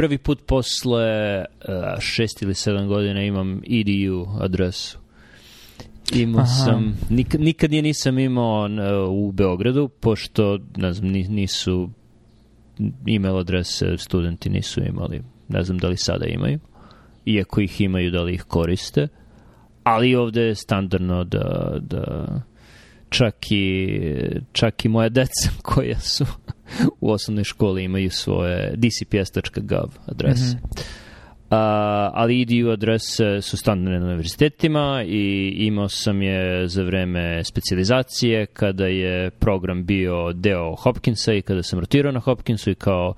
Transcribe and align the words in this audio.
prvi 0.00 0.18
put 0.18 0.46
posle 0.46 1.44
uh, 1.44 2.00
šest 2.00 2.42
ili 2.42 2.54
sedam 2.54 2.88
godina 2.88 3.22
imam 3.22 3.62
EDU 3.70 4.26
adresu. 4.40 4.98
Imao 6.14 6.40
Aha. 6.40 6.46
sam, 6.64 6.96
nikad, 7.10 7.40
nikad 7.40 7.72
je 7.72 7.82
nisam 7.82 8.18
imao 8.18 8.64
uh, 8.64 8.70
u 9.10 9.32
Beogradu, 9.32 9.88
pošto, 9.88 10.58
ne 10.76 10.92
znam, 10.92 11.10
ni- 11.10 11.28
nisu 11.28 11.90
email 13.08 13.38
adrese 13.38 13.96
studenti 13.98 14.50
nisu 14.50 14.80
imali. 14.80 15.22
Ne 15.48 15.62
znam 15.62 15.78
da 15.78 15.88
li 15.88 15.96
sada 15.96 16.26
imaju. 16.26 16.58
Iako 17.26 17.60
ih 17.60 17.80
imaju, 17.80 18.10
da 18.10 18.22
li 18.22 18.34
ih 18.34 18.42
koriste. 18.42 19.08
Ali 19.82 20.14
ovde 20.14 20.42
je 20.42 20.54
standardno 20.54 21.24
da, 21.24 21.76
da 21.80 22.26
čak 23.08 23.34
i, 23.50 23.98
čak 24.52 24.84
i 24.84 24.88
moja 24.88 25.08
deca 25.08 25.50
koja 25.62 25.98
su 26.00 26.24
u 27.00 27.10
osnovnoj 27.10 27.44
školi 27.44 27.84
imaju 27.84 28.10
svoje 28.10 28.74
dcps.gov 28.76 29.88
adrese. 30.06 30.56
A, 31.50 32.10
ali 32.14 32.42
EDU 32.42 32.70
adrese 32.70 33.40
su 33.42 33.56
standardne 33.56 34.00
na 34.00 34.06
univerzitetima 34.06 35.04
i 35.06 35.54
imao 35.58 35.88
sam 35.88 36.22
je 36.22 36.68
za 36.68 36.82
vreme 36.82 37.44
specijalizacije 37.44 38.46
kada 38.46 38.86
je 38.86 39.30
program 39.30 39.84
bio 39.84 40.32
deo 40.32 40.74
Hopkinsa 40.74 41.32
i 41.32 41.42
kada 41.42 41.62
sam 41.62 41.78
rotirao 41.78 42.12
na 42.12 42.20
Hopkinsu 42.20 42.70
i 42.70 42.74
kao 42.74 43.14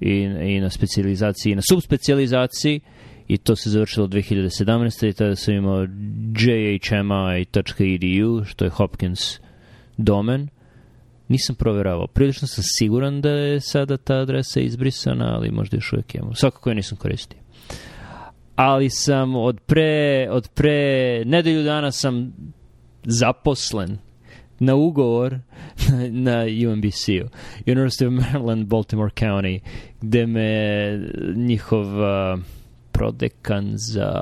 i, 0.00 0.12
i 0.42 0.60
na 0.60 0.70
specijalizaciji 0.70 1.52
i 1.52 1.54
na 1.54 1.62
subspecijalizaciji 1.70 2.80
i 3.28 3.38
to 3.38 3.56
se 3.56 3.70
završilo 3.70 4.06
2017. 4.06 5.08
i 5.08 5.12
tada 5.12 5.36
sam 5.36 5.54
imao 5.54 5.86
jhmi.edu 6.82 8.44
što 8.44 8.64
je 8.64 8.70
Hopkins 8.70 9.40
domen 9.96 10.48
nisam 11.30 11.56
proveravao. 11.56 12.06
Prilično 12.06 12.48
sam 12.48 12.64
siguran 12.78 13.20
da 13.20 13.30
je 13.30 13.60
sada 13.60 13.96
ta 13.96 14.14
adresa 14.14 14.60
izbrisana, 14.60 15.34
ali 15.34 15.50
možda 15.50 15.76
još 15.76 15.92
uvijek 15.92 16.14
imamo. 16.14 16.34
Svakako 16.34 16.68
je 16.68 16.74
nisam 16.74 16.98
koristio. 16.98 17.38
Ali 18.56 18.90
sam 18.90 19.36
od 19.36 19.60
pre, 19.60 20.28
od 20.30 20.48
pre 20.54 21.22
nedelju 21.24 21.62
dana 21.62 21.92
sam 21.92 22.32
zaposlen 23.04 23.98
na 24.58 24.74
ugovor 24.74 25.38
na, 25.88 26.08
na 26.08 26.44
UMBC-u, 26.70 27.28
University 27.66 28.06
of 28.06 28.12
Maryland, 28.12 28.64
Baltimore 28.64 29.10
County, 29.10 29.60
gde 30.00 30.26
me 30.26 30.48
njihov 31.36 32.00
uh, 32.00 32.40
prodekan 32.92 33.72
za 33.74 34.12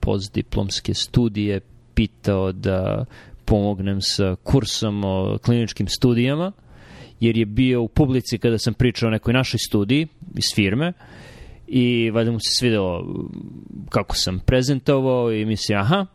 postdiplomske 0.00 0.94
studije 0.94 1.60
pitao 1.94 2.52
da 2.52 3.04
pomognem 3.46 4.00
sa 4.00 4.36
kursom 4.42 5.04
o 5.04 5.38
kliničkim 5.44 5.88
studijama, 5.88 6.52
jer 7.20 7.36
je 7.36 7.46
bio 7.46 7.82
u 7.82 7.88
publici 7.88 8.38
kada 8.38 8.58
sam 8.58 8.74
pričao 8.74 9.06
o 9.06 9.10
nekoj 9.10 9.32
našoj 9.34 9.58
studiji 9.58 10.06
iz 10.36 10.44
firme 10.54 10.92
i 11.66 12.10
valjda 12.10 12.32
mu 12.32 12.38
se 12.40 12.58
svidelo 12.58 13.04
kako 13.90 14.16
sam 14.16 14.40
prezentovao 14.46 15.32
i 15.32 15.44
misli, 15.44 15.74
aha, 15.74 16.06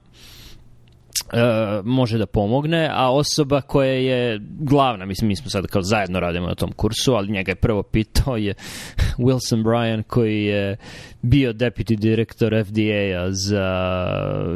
e, 1.32 1.82
može 1.84 2.18
da 2.18 2.26
pomogne, 2.26 2.90
a 2.94 3.12
osoba 3.12 3.62
koja 3.62 3.92
je 3.92 4.40
glavna, 4.60 5.06
mislim, 5.06 5.28
mi 5.28 5.36
smo 5.36 5.50
sad 5.50 5.68
kao 5.68 5.82
zajedno 5.82 6.20
radimo 6.20 6.48
na 6.48 6.56
tom 6.56 6.72
kursu, 6.72 7.14
ali 7.14 7.32
njega 7.32 7.52
je 7.52 7.56
prvo 7.56 7.84
pitao 7.84 8.38
je 8.38 8.54
Wilson 9.26 9.64
Bryan 9.64 10.04
koji 10.04 10.44
je 10.44 10.78
bio 11.22 11.54
deputy 11.54 11.96
direktor 11.96 12.64
FDA-a 12.66 13.32
za 13.32 13.68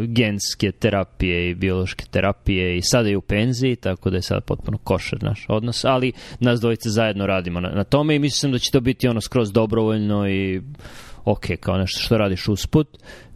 genske 0.07 0.71
terapije 0.71 1.49
i 1.49 1.55
biološke 1.55 2.05
terapije 2.11 2.77
i 2.77 2.81
sada 2.81 3.09
je 3.09 3.17
u 3.17 3.21
penziji, 3.21 3.75
tako 3.75 4.09
da 4.09 4.15
je 4.15 4.21
sad 4.21 4.43
potpuno 4.43 4.77
košar 4.77 5.23
naš 5.23 5.45
odnos, 5.49 5.85
ali 5.85 6.11
nas 6.39 6.59
dvojice 6.59 6.89
zajedno 6.89 7.27
radimo 7.27 7.59
na, 7.59 7.69
na 7.69 7.83
tome 7.83 8.15
i 8.15 8.19
mislim 8.19 8.51
da 8.51 8.59
će 8.59 8.71
to 8.71 8.79
biti 8.79 9.07
ono 9.07 9.21
skroz 9.21 9.51
dobrovoljno 9.51 10.29
i 10.29 10.61
ok, 11.25 11.45
kao 11.59 11.77
nešto 11.77 11.99
što 11.99 12.17
radiš 12.17 12.47
usput, 12.47 12.87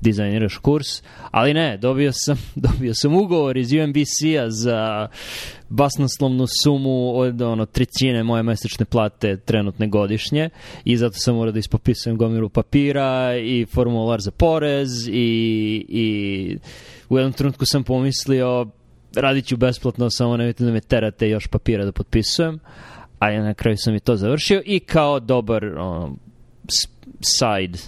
dizajniraš 0.01 0.57
kurs, 0.57 0.87
ali 1.31 1.53
ne, 1.53 1.77
dobio 1.77 2.11
sam, 2.13 2.37
dobio 2.67 2.93
sam 2.95 3.15
ugovor 3.15 3.57
iz 3.57 3.73
UMBC-a 3.73 4.49
za 4.49 5.07
basnoslovnu 5.69 6.45
sumu 6.63 7.17
od 7.17 7.41
ono, 7.41 7.65
trećine 7.65 8.23
moje 8.23 8.43
mesečne 8.43 8.85
plate 8.85 9.37
trenutne 9.37 9.87
godišnje 9.87 10.49
i 10.83 10.97
zato 10.97 11.17
sam 11.17 11.35
morao 11.35 11.51
da 11.51 11.59
ispopisujem 11.59 12.17
gomilu 12.17 12.49
papira 12.49 13.37
i 13.37 13.65
formular 13.65 14.21
za 14.21 14.31
porez 14.31 15.07
i, 15.07 15.85
i 15.89 16.57
u 17.09 17.17
jednom 17.17 17.33
trenutku 17.33 17.65
sam 17.65 17.83
pomislio 17.83 18.67
radit 19.15 19.45
ću 19.45 19.57
besplatno, 19.57 20.09
samo 20.09 20.37
nemojte 20.37 20.63
da 20.63 20.71
me 20.71 20.81
terate 20.81 21.29
još 21.29 21.47
papira 21.47 21.85
da 21.85 21.91
potpisujem, 21.91 22.59
a 23.19 23.31
ja 23.31 23.43
na 23.43 23.53
kraju 23.53 23.77
sam 23.77 23.95
i 23.95 23.99
to 23.99 24.15
završio 24.15 24.61
i 24.65 24.79
kao 24.79 25.19
dobar 25.19 25.65
ono, 25.65 26.15
side 27.21 27.79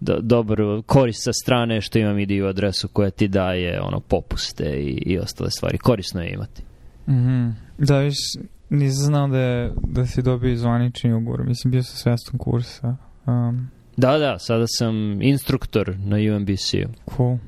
do, 0.00 0.20
dobar 0.20 0.58
korist 0.86 1.24
sa 1.24 1.32
strane 1.32 1.80
što 1.80 1.98
imam 1.98 2.18
IDU 2.18 2.46
adresu 2.46 2.88
koja 2.88 3.10
ti 3.10 3.28
daje 3.28 3.80
ono 3.82 4.00
popuste 4.00 4.64
i, 4.64 5.02
i 5.06 5.18
ostale 5.18 5.50
stvari. 5.50 5.78
Korisno 5.78 6.22
je 6.22 6.30
imati. 6.30 6.62
Mhm. 7.08 7.48
Da, 7.78 7.98
viš, 7.98 8.16
nisam 8.70 9.04
znao 9.04 9.28
da, 9.28 9.38
je, 9.38 9.72
da 9.82 10.06
si 10.06 10.22
dobio 10.22 10.56
zvanični 10.56 11.12
ugovor. 11.12 11.44
Mislim, 11.44 11.70
bio 11.70 11.82
sam 11.82 11.96
svestan 11.96 12.38
kursa. 12.38 12.96
Um, 13.26 13.70
Da, 13.96 14.18
da, 14.18 14.38
sada 14.38 14.64
sam 14.68 15.22
instruktor 15.22 15.96
na 15.98 16.16
UMBC-u. 16.16 17.12
cool. 17.16 17.38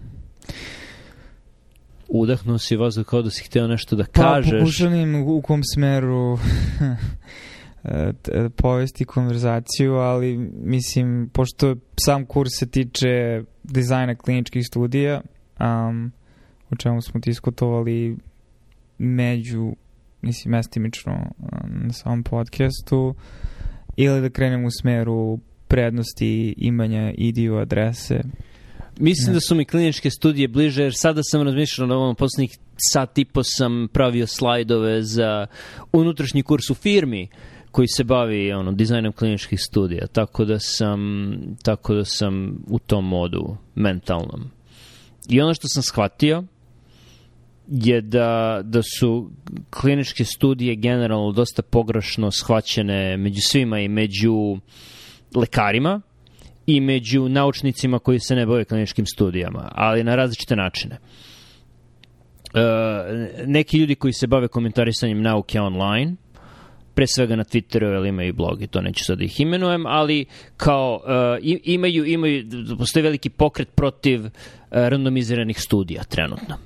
Udahnuo 2.08 2.58
si 2.58 2.76
vazduh 2.76 3.06
kao 3.06 3.22
da 3.22 3.30
si 3.30 3.44
hteo 3.44 3.66
nešto 3.66 3.96
da 3.96 4.04
Pa, 4.04 4.22
kažeš. 4.22 4.60
pokušavam 4.60 5.14
u, 5.14 5.36
u 5.36 5.42
kom 5.42 5.60
smeru 5.74 6.38
povesti 8.56 9.04
konverzaciju, 9.04 9.94
ali 9.94 10.36
mislim, 10.64 11.30
pošto 11.32 11.76
sam 12.04 12.26
kurs 12.26 12.50
se 12.58 12.66
tiče 12.66 13.42
dizajna 13.62 14.14
kliničkih 14.14 14.66
studija, 14.66 15.20
um, 15.60 16.12
o 16.70 16.76
čemu 16.76 17.02
smo 17.02 17.20
diskutovali 17.20 18.16
među, 18.98 19.72
mislim, 20.22 20.52
mestimično 20.52 21.32
na 21.66 21.92
samom 21.92 22.22
podcastu, 22.22 23.14
ili 23.96 24.20
da 24.20 24.30
krenem 24.30 24.64
u 24.64 24.70
smeru 24.80 25.38
prednosti 25.68 26.54
imanja 26.56 27.12
IDU 27.16 27.56
adrese. 27.56 28.20
Mislim 28.98 29.26
Ne. 29.26 29.34
da 29.34 29.40
su 29.40 29.54
mi 29.54 29.64
kliničke 29.64 30.10
studije 30.10 30.48
bliže, 30.48 30.82
jer 30.82 30.92
sada 30.96 31.20
sam 31.24 31.42
razmišljao 31.42 31.86
na 31.86 31.96
ovom 31.96 32.16
poslednjih 32.16 32.58
sat 32.92 33.18
i 33.18 33.24
po 33.24 33.42
sam 33.44 33.88
pravio 33.92 34.26
slajdove 34.26 35.02
za 35.02 35.46
unutrašnji 35.92 36.42
kurs 36.42 36.70
u 36.70 36.74
firmi 36.74 37.28
koji 37.72 37.88
se 37.88 38.04
bavi 38.04 38.52
ono 38.52 38.72
dizajnom 38.72 39.12
kliničkih 39.12 39.60
studija, 39.60 40.06
tako 40.06 40.44
da 40.44 40.58
sam 40.58 41.32
tako 41.62 41.94
da 41.94 42.04
sam 42.04 42.64
u 42.68 42.78
tom 42.78 43.08
modu 43.08 43.56
mentalnom. 43.74 44.50
I 45.28 45.40
ono 45.40 45.54
što 45.54 45.68
sam 45.68 45.82
shvatio 45.82 46.44
je 47.68 48.00
da, 48.00 48.60
da 48.64 48.80
su 48.98 49.30
kliničke 49.70 50.24
studije 50.24 50.76
generalno 50.76 51.32
dosta 51.32 51.62
pogrešno 51.62 52.30
shvaćene 52.30 53.16
među 53.16 53.40
svima 53.40 53.80
i 53.80 53.88
među 53.88 54.58
lekarima, 55.34 56.00
i 56.66 56.80
među 56.80 57.28
naučnicima 57.28 57.98
koji 57.98 58.20
se 58.20 58.34
ne 58.34 58.46
bave 58.46 58.64
kliničkim 58.64 59.06
studijama, 59.06 59.68
ali 59.74 60.04
na 60.04 60.14
različite 60.14 60.56
načine. 60.56 60.98
E, 62.54 62.60
neki 63.46 63.78
ljudi 63.78 63.94
koji 63.94 64.12
se 64.12 64.26
bave 64.26 64.48
komentarisanjem 64.48 65.22
nauke 65.22 65.60
online, 65.60 66.16
pre 66.94 67.06
svega 67.06 67.36
na 67.36 67.44
Twitteru, 67.44 67.84
jer 67.84 68.06
imaju 68.06 68.28
i 68.28 68.32
blog 68.32 68.62
i 68.62 68.66
to 68.66 68.80
neću 68.80 69.04
sad 69.04 69.18
da 69.18 69.24
ih 69.24 69.40
imenujem, 69.40 69.86
ali 69.86 70.24
kao 70.56 71.00
i- 71.42 71.60
imaju, 71.64 72.04
imaju, 72.04 72.44
postoji 72.78 73.02
veliki 73.02 73.30
pokret 73.30 73.68
protiv 73.74 74.26
e, 74.26 74.30
randomiziranih 74.70 75.60
studija 75.60 76.04
trenutno. 76.04 76.56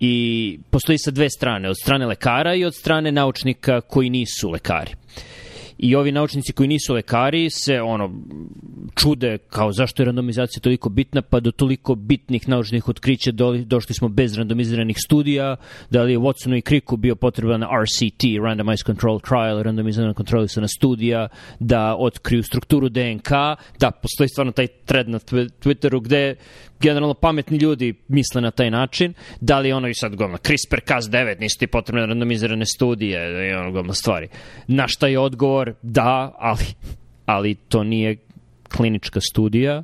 I 0.00 0.58
postoji 0.70 0.98
sa 0.98 1.10
dve 1.10 1.30
strane, 1.30 1.68
od 1.68 1.76
strane 1.82 2.06
lekara 2.06 2.54
i 2.54 2.64
od 2.64 2.74
strane 2.74 3.12
naučnika 3.12 3.80
koji 3.80 4.10
nisu 4.10 4.50
lekari. 4.50 4.90
I 5.78 5.96
ovi 5.96 6.12
naučnici 6.12 6.52
koji 6.52 6.68
nisu 6.68 6.94
lekari 6.94 7.50
se 7.50 7.80
ono 7.80 8.10
čude 8.94 9.38
kao 9.38 9.72
zašto 9.72 10.02
je 10.02 10.06
randomizacija 10.06 10.60
toliko 10.60 10.88
bitna, 10.88 11.22
pa 11.22 11.40
do 11.40 11.50
toliko 11.50 11.94
bitnih 11.94 12.48
naučnih 12.48 12.88
otkrića 12.88 13.32
doli, 13.32 13.64
došli 13.64 13.94
smo 13.94 14.08
bez 14.08 14.38
randomiziranih 14.38 14.96
studija, 15.04 15.56
da 15.90 16.02
li 16.02 16.12
je 16.12 16.18
Watsonu 16.18 16.56
i 16.56 16.62
Cricku 16.62 16.96
bio 16.96 17.14
potreban 17.14 17.62
RCT, 17.62 18.22
Randomized 18.42 18.86
Control 18.86 19.20
Trial, 19.20 19.62
randomizirana 19.62 20.14
kontrolisana 20.14 20.68
studija, 20.68 21.28
da 21.60 21.96
otkriju 21.98 22.42
strukturu 22.42 22.88
DNK, 22.88 23.30
da 23.78 23.90
postoji 23.90 24.28
stvarno 24.28 24.52
taj 24.52 24.66
thread 24.66 25.08
na 25.08 25.18
Twi- 25.18 25.50
Twitteru 25.62 26.00
gde 26.02 26.36
generalno 26.80 27.14
pametni 27.14 27.58
ljudi 27.58 27.94
misle 28.08 28.40
na 28.40 28.50
taj 28.50 28.70
način, 28.70 29.14
da 29.40 29.58
li 29.58 29.72
ono 29.72 29.88
i 29.88 29.94
sad 29.94 30.16
gomna 30.16 30.38
CRISPR-Cas9, 30.38 31.40
nisu 31.40 31.58
ti 31.58 31.66
potrebne 31.66 32.06
randomizirane 32.06 32.66
studije 32.66 33.48
i 33.50 33.54
ono 33.54 33.72
gomna 33.72 33.92
stvari. 33.92 34.28
Na 34.68 34.88
šta 34.88 35.06
je 35.06 35.18
odgovor? 35.18 35.74
Da, 35.82 36.34
ali, 36.38 36.64
ali 37.26 37.54
to 37.54 37.84
nije 37.84 38.16
klinička 38.76 39.20
studija. 39.20 39.82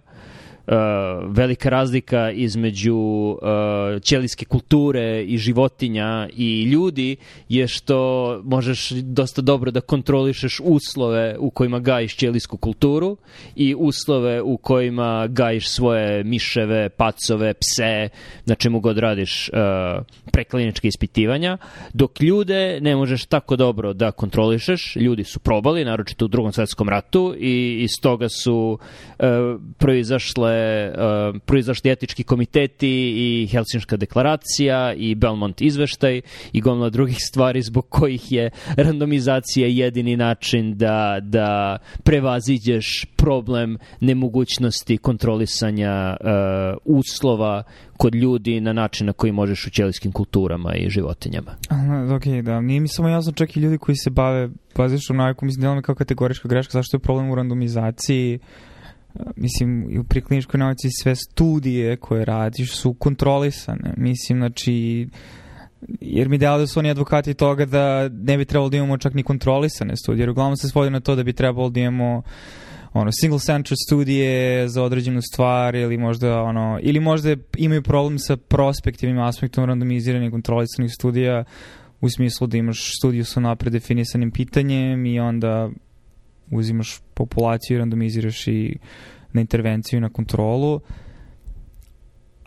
Velika 1.26 1.68
razlika 1.68 2.30
između 2.30 2.96
uh, 2.96 4.02
ćelijske 4.02 4.44
kulture 4.44 5.24
i 5.24 5.38
životinja 5.38 6.28
i 6.36 6.62
ljudi 6.62 7.16
je 7.48 7.68
što 7.68 8.40
možeš 8.44 8.90
dosta 8.90 9.42
dobro 9.42 9.70
da 9.70 9.80
kontrolišeš 9.80 10.60
uslove 10.64 11.36
u 11.38 11.50
kojima 11.50 11.78
gajiš 11.78 12.16
ćelijsku 12.16 12.56
kulturu 12.56 13.16
i 13.56 13.74
uslove 13.78 14.42
u 14.42 14.56
kojima 14.56 15.26
gajiš 15.26 15.68
svoje 15.68 16.24
miševe, 16.24 16.88
pacove, 16.88 17.54
pse, 17.54 18.08
na 18.46 18.54
čemu 18.54 18.80
god 18.80 18.98
radiš 18.98 19.48
uh, 19.48 19.56
prekliničke 20.32 20.88
ispitivanja, 20.88 21.58
dok 21.92 22.20
ljude 22.20 22.80
ne 22.80 22.96
možeš 22.96 23.26
tako 23.26 23.56
dobro 23.56 23.92
da 23.92 24.12
kontrolišeš. 24.12 24.96
Ljudi 24.96 25.24
su 25.24 25.38
probali, 25.38 25.84
naročito 25.84 26.24
u 26.24 26.28
drugom 26.28 26.52
svetskom 26.52 26.88
ratu 26.88 27.34
i 27.38 27.78
iz 27.82 27.90
toga 28.02 28.28
su 28.28 28.78
uh, 29.18 29.26
proizašle 29.78 30.59
uh, 30.90 31.40
proizašli 31.46 31.90
etički 31.90 32.22
komiteti 32.22 33.12
i 33.16 33.46
Helsinška 33.46 33.96
deklaracija 33.96 34.94
i 34.94 35.14
Belmont 35.14 35.60
izveštaj 35.60 36.20
i 36.52 36.60
gomla 36.60 36.90
drugih 36.90 37.16
stvari 37.20 37.62
zbog 37.62 37.88
kojih 37.88 38.32
je 38.32 38.50
randomizacija 38.76 39.68
jedini 39.68 40.16
način 40.16 40.76
da, 40.76 41.18
da 41.22 41.78
prevaziđeš 42.04 43.06
problem 43.16 43.78
nemogućnosti 44.00 44.98
kontrolisanja 44.98 46.16
uh, 46.20 46.28
uslova 46.84 47.62
kod 47.96 48.14
ljudi 48.14 48.60
na 48.60 48.72
način 48.72 49.06
na 49.06 49.12
koji 49.12 49.32
možeš 49.32 49.66
u 49.66 49.70
ćelijskim 49.70 50.12
kulturama 50.12 50.74
i 50.74 50.90
životinjama. 50.90 51.50
Aha, 51.68 52.14
ok, 52.16 52.44
da. 52.44 52.60
Nije 52.60 52.80
mi 52.80 52.88
samo 52.88 53.08
jasno 53.08 53.32
čak 53.32 53.56
i 53.56 53.60
ljudi 53.60 53.78
koji 53.78 53.96
se 53.96 54.10
bave 54.10 54.48
bazičnom 54.76 55.18
naukom, 55.18 55.46
mislim, 55.46 55.60
djelom 55.60 55.82
kao 55.82 55.94
kategorička 55.94 56.48
greška, 56.48 56.72
zašto 56.72 56.96
je 56.96 57.00
problem 57.00 57.30
u 57.30 57.34
randomizaciji 57.34 58.38
mislim, 59.36 59.98
u 60.00 60.04
prikliničkoj 60.04 60.58
nauci 60.58 60.88
sve 61.02 61.14
studije 61.14 61.96
koje 61.96 62.24
radiš 62.24 62.76
su 62.76 62.94
kontrolisane. 62.94 63.94
Mislim, 63.96 64.38
znači, 64.38 65.08
jer 66.00 66.28
mi 66.28 66.38
delo 66.38 66.58
da 66.58 66.66
su 66.66 66.78
oni 66.78 66.90
advokati 66.90 67.34
toga 67.34 67.64
da 67.64 68.08
ne 68.08 68.38
bi 68.38 68.44
trebalo 68.44 68.68
da 68.68 68.76
imamo 68.76 68.98
čak 68.98 69.14
ni 69.14 69.22
kontrolisane 69.22 69.96
studije, 69.96 70.22
jer 70.22 70.30
uglavnom 70.30 70.56
se 70.56 70.68
svodi 70.68 70.90
na 70.90 71.00
to 71.00 71.16
da 71.16 71.22
bi 71.22 71.32
trebalo 71.32 71.70
da 71.70 71.80
imamo 71.80 72.22
ono 72.92 73.10
single 73.12 73.38
center 73.38 73.76
studije 73.86 74.68
za 74.68 74.82
određenu 74.82 75.20
stvar 75.32 75.74
ili 75.74 75.98
možda 75.98 76.42
ono 76.42 76.78
ili 76.82 77.00
možda 77.00 77.36
imaju 77.56 77.82
problem 77.82 78.18
sa 78.18 78.36
prospektivnim 78.36 79.20
aspektom 79.20 79.64
randomiziranih 79.64 80.30
kontrolisanih 80.30 80.92
studija 80.92 81.44
u 82.00 82.08
smislu 82.10 82.46
da 82.46 82.56
imaš 82.56 82.96
studiju 82.98 83.24
sa 83.24 83.40
napred 83.40 83.72
definisanim 83.72 84.30
pitanjem 84.30 85.06
i 85.06 85.20
onda 85.20 85.70
uzimaš 86.50 87.00
populaciju 87.14 87.74
i 87.74 87.78
randomiziraš 87.78 88.46
i 88.46 88.78
na 89.32 89.40
intervenciju 89.40 89.96
i 89.96 90.00
na 90.00 90.08
kontrolu 90.08 90.80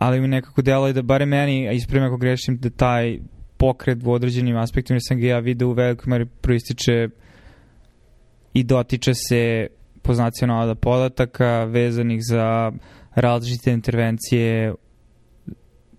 ali 0.03 0.21
mi 0.21 0.27
nekako 0.27 0.61
deluje 0.61 0.93
da 0.93 1.01
bare 1.01 1.25
meni, 1.25 1.67
a 1.67 1.71
ispravim 1.71 2.07
ako 2.07 2.17
grešim, 2.17 2.57
da 2.57 2.69
taj 2.69 3.19
pokret 3.57 3.99
u 4.03 4.11
određenim 4.11 4.57
aspektima 4.57 4.99
sam 4.99 5.19
ga 5.19 5.27
ja 5.27 5.39
vidio 5.39 5.69
u 5.69 5.73
velikoj 5.73 6.09
meri 6.09 6.25
proističe 6.25 7.09
i 8.53 8.63
dotiče 8.63 9.13
se 9.13 9.67
poznacija 10.01 10.47
navoda 10.47 10.75
podataka 10.75 11.63
vezanih 11.63 12.19
za 12.29 12.71
različite 13.15 13.71
intervencije 13.71 14.73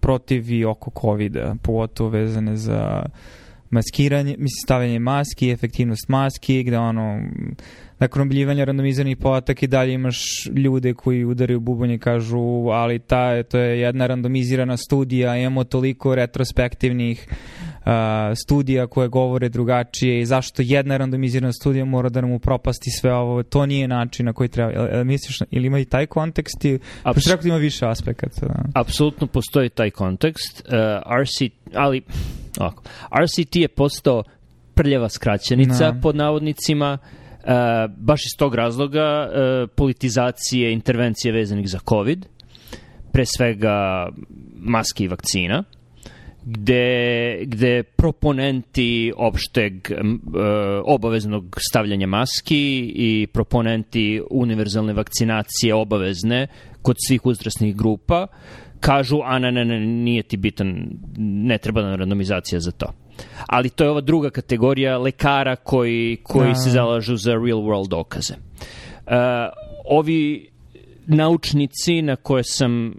protiv 0.00 0.52
i 0.52 0.64
oko 0.64 0.90
COVID-a, 1.00 1.54
pogotovo 1.62 2.10
vezane 2.10 2.56
za 2.56 3.06
maskiranje, 3.70 4.30
mislim 4.30 4.62
stavljanje 4.64 4.98
maski, 4.98 5.50
efektivnost 5.50 6.08
maski, 6.08 6.62
gde 6.62 6.78
ono 6.78 7.20
nakon 7.99 8.23
obljivanja 8.23 8.64
randomiziranih 8.64 9.17
podataka 9.17 9.64
i 9.64 9.69
dalje 9.69 9.93
imaš 9.93 10.19
ljude 10.55 10.94
koji 10.94 11.25
udaraju 11.25 11.61
bubonje 11.61 11.94
i 11.94 11.99
kažu 11.99 12.69
ali 12.73 12.99
ta, 12.99 13.43
to 13.43 13.58
je 13.58 13.81
jedna 13.81 14.06
randomizirana 14.06 14.76
studija, 14.76 15.37
imamo 15.37 15.64
toliko 15.64 16.14
retrospektivnih 16.14 17.26
uh, 17.29 17.87
studija 18.44 18.87
koje 18.87 19.08
govore 19.08 19.49
drugačije 19.49 20.20
i 20.20 20.26
zašto 20.26 20.62
jedna 20.62 20.96
randomizirana 20.96 21.52
studija 21.52 21.85
mora 21.85 22.08
da 22.08 22.20
nam 22.20 22.32
upropasti 22.32 22.91
sve 22.91 23.14
ovo, 23.14 23.43
to 23.43 23.67
nije 23.67 23.88
način 23.88 24.26
na 24.26 24.32
koji 24.32 24.49
treba, 24.49 25.05
misliš, 25.05 25.38
ili 25.50 25.67
ima 25.67 25.79
i 25.79 25.85
taj 25.85 26.06
kontekst 26.06 26.64
i 26.64 26.79
Apsu... 27.02 27.31
rekao 27.31 27.43
da 27.43 27.49
ima 27.49 27.58
više 27.58 27.87
aspekata. 27.87 28.47
Da. 28.47 28.62
Apsolutno 28.75 29.26
postoji 29.26 29.69
taj 29.69 29.90
kontekst, 29.90 30.62
uh, 30.67 30.73
RC, 31.23 31.50
ali 31.75 32.02
ovako, 32.58 32.82
RCT 33.23 33.56
je 33.56 33.69
postao 33.69 34.23
prljava 34.75 35.08
skraćenica 35.08 35.87
no. 35.87 35.93
Da. 35.93 36.00
pod 36.00 36.17
navodnicima, 36.17 36.99
Uh, 37.02 37.24
baš 37.96 38.20
iz 38.20 38.37
tog 38.38 38.55
razloga 38.55 39.29
uh, 39.29 39.70
politizacije 39.76 40.73
intervencije 40.73 41.32
vezanih 41.32 41.69
za 41.69 41.79
COVID, 41.88 42.26
pre 43.12 43.25
svega 43.26 44.08
maske 44.56 45.05
i 45.05 45.08
vakcina, 45.08 45.64
gde, 46.44 47.38
gde 47.44 47.82
proponenti 47.82 49.12
opšteg 49.17 49.91
uh, 49.91 50.05
obaveznog 50.85 51.56
stavljanja 51.70 52.06
maski 52.06 52.93
i 52.94 53.26
proponenti 53.32 54.23
univerzalne 54.31 54.93
vakcinacije 54.93 55.75
obavezne 55.75 56.47
kod 56.82 56.97
svih 57.08 57.26
uzrasnih 57.26 57.76
grupa 57.76 58.26
kažu, 58.81 59.20
a 59.25 59.38
ne, 59.38 59.52
ne, 59.52 59.64
ne, 59.64 59.81
nije 59.81 60.23
ti 60.23 60.37
bitan, 60.37 60.90
ne 61.19 61.58
treba 61.58 61.82
nam 61.82 61.94
randomizacija 61.94 62.61
za 62.61 62.70
to 62.70 63.03
ali 63.46 63.70
to 63.70 63.84
je 63.84 63.90
ova 63.90 64.00
druga 64.00 64.31
kategorija 64.31 64.99
lekara 64.99 65.56
koji, 65.56 66.16
koji 66.22 66.49
da. 66.49 66.55
se 66.55 66.70
zalažu 66.70 67.16
za 67.16 67.32
real 67.32 67.61
world 67.61 67.88
dokaze. 67.88 68.34
Uh, 68.34 69.12
ovi 69.84 70.50
naučnici 71.06 72.02
na 72.02 72.16
koje 72.16 72.44
sam 72.44 72.87
uh, 72.87 72.94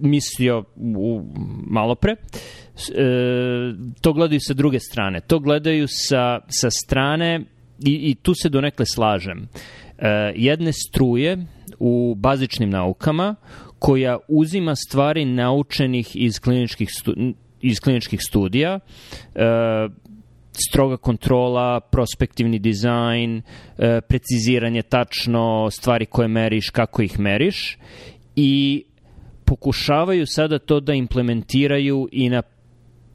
mislio 0.00 0.64
u, 0.76 1.22
malo 1.66 1.94
pre, 1.94 2.12
uh, 2.12 2.18
to 4.00 4.12
gledaju 4.12 4.40
sa 4.40 4.54
druge 4.54 4.80
strane. 4.80 5.20
To 5.20 5.38
gledaju 5.38 5.86
sa, 5.88 6.40
sa 6.48 6.70
strane 6.70 7.40
i, 7.86 8.10
i 8.10 8.14
tu 8.14 8.34
se 8.34 8.48
donekle 8.48 8.86
slažem. 8.86 9.38
Uh, 9.38 10.04
jedne 10.34 10.72
struje 10.72 11.46
u 11.78 12.14
bazičnim 12.14 12.70
naukama 12.70 13.34
koja 13.78 14.18
uzima 14.28 14.76
stvari 14.76 15.24
naučenih 15.24 16.16
iz 16.16 16.40
kliničkih 16.40 16.88
stu, 16.92 17.14
iz 17.60 17.80
kliničkih 17.80 18.20
studija, 18.28 18.80
e, 19.34 19.40
stroga 20.68 20.96
kontrola, 20.96 21.80
prospektivni 21.80 22.58
dizajn, 22.58 23.42
e, 23.78 24.00
preciziranje 24.00 24.82
tačno 24.82 25.70
stvari 25.70 26.06
koje 26.06 26.28
meriš, 26.28 26.70
kako 26.70 27.02
ih 27.02 27.20
meriš 27.20 27.78
i 28.36 28.84
pokušavaju 29.44 30.26
sada 30.26 30.58
to 30.58 30.80
da 30.80 30.94
implementiraju 30.94 32.08
i 32.12 32.28
na 32.28 32.42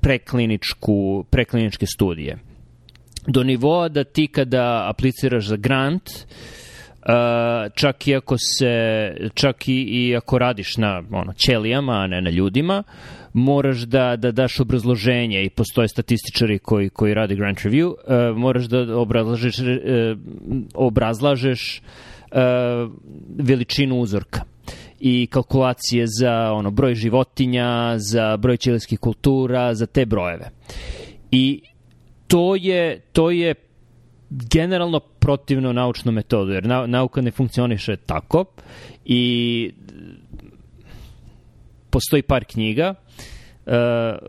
prekliničku, 0.01 1.25
prekliničke 1.29 1.85
studije. 1.85 2.37
Do 3.27 3.43
nivoa 3.43 3.89
da 3.89 4.03
ti 4.03 4.27
kada 4.27 4.85
apliciraš 4.89 5.47
za 5.47 5.55
grant, 5.55 6.09
Uh, 6.09 6.62
čak 7.75 8.07
i 8.07 8.15
ako 8.15 8.35
se 8.38 8.71
čak 9.33 9.67
i, 9.67 9.81
i 9.81 10.15
ako 10.15 10.38
radiš 10.38 10.77
na 10.77 11.03
ono 11.12 11.33
ćelijama 11.33 11.93
a 11.93 12.07
ne 12.07 12.22
na 12.22 12.29
ljudima 12.29 12.83
moraš 13.33 13.77
da, 13.77 14.15
da 14.15 14.31
daš 14.31 14.60
obrazloženje 14.60 15.43
i 15.43 15.50
postoje 15.50 15.88
statističari 15.88 16.60
koji, 16.60 16.89
koji 16.89 17.13
rade 17.13 17.36
grant 17.36 17.57
review, 17.57 17.88
uh, 17.88 18.38
moraš 18.38 18.65
da 18.65 18.98
obrazlažeš, 18.98 19.60
uh, 19.60 19.65
obrazlažeš 20.74 21.81
uh, 21.81 22.38
veličinu 23.38 24.00
uzorka 24.00 24.41
i 25.00 25.27
kalkulacije 25.31 26.05
za 26.07 26.51
ono 26.53 26.72
broj 26.72 26.95
životinja, 26.95 27.95
za 27.98 28.38
broj 28.38 28.57
ćelijskih 28.57 29.00
kultura, 29.00 29.74
za 29.74 29.86
te 29.86 30.05
brojeve. 30.05 30.50
I 31.31 31.62
to 32.27 32.55
je, 32.55 33.00
to 33.00 33.31
je 33.31 33.55
generalno 34.51 34.99
protivno 34.99 35.73
naučnom 35.73 36.15
metodu, 36.15 36.51
jer 36.51 36.67
nauka 36.87 37.21
ne 37.21 37.31
funkcioniše 37.31 37.95
tako 37.95 38.45
i 39.05 39.71
postoji 41.89 42.21
par 42.21 42.45
knjiga. 42.45 42.93
Uh, 43.65 43.73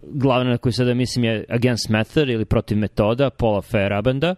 glavna 0.03 0.51
na 0.51 0.59
koju 0.59 0.73
sada 0.73 0.95
mislim 0.95 1.25
je 1.25 1.45
Against 1.49 1.89
Method 1.89 2.29
ili 2.29 2.45
Protiv 2.45 2.79
metoda 2.79 3.31
Paula 3.31 3.63
Fairabenda 3.63 4.35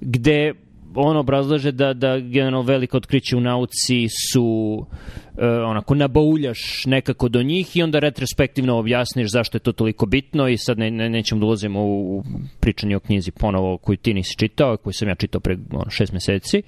gde 0.00 0.54
on 0.94 1.16
obrazlaže 1.16 1.72
da, 1.72 1.92
da 1.94 2.18
generalno 2.18 2.62
veliko 2.62 2.96
otkriće 2.96 3.36
u 3.36 3.40
nauci 3.40 4.08
su 4.32 4.44
uh, 4.84 5.38
onako 5.66 5.94
nabauljaš 5.94 6.86
nekako 6.86 7.28
do 7.28 7.42
njih 7.42 7.76
i 7.76 7.82
onda 7.82 7.98
retrospektivno 7.98 8.78
objasniš 8.78 9.30
zašto 9.30 9.56
je 9.56 9.60
to 9.60 9.72
toliko 9.72 10.06
bitno 10.06 10.48
i 10.48 10.58
sad 10.58 10.78
ne, 10.78 10.90
ne, 10.90 11.10
nećemo 11.10 11.40
da 11.40 11.46
ulazimo 11.46 11.82
u, 11.82 12.18
u 12.18 12.24
pričanje 12.60 12.96
o 12.96 13.00
knjizi 13.00 13.30
ponovo 13.30 13.78
koju 13.78 13.96
ti 13.96 14.14
nisi 14.14 14.36
čitao, 14.38 14.76
koju 14.76 14.92
sam 14.92 15.08
ja 15.08 15.14
čitao 15.14 15.40
pre 15.40 15.56
ono, 15.72 15.90
šest 15.90 16.12
meseci, 16.12 16.62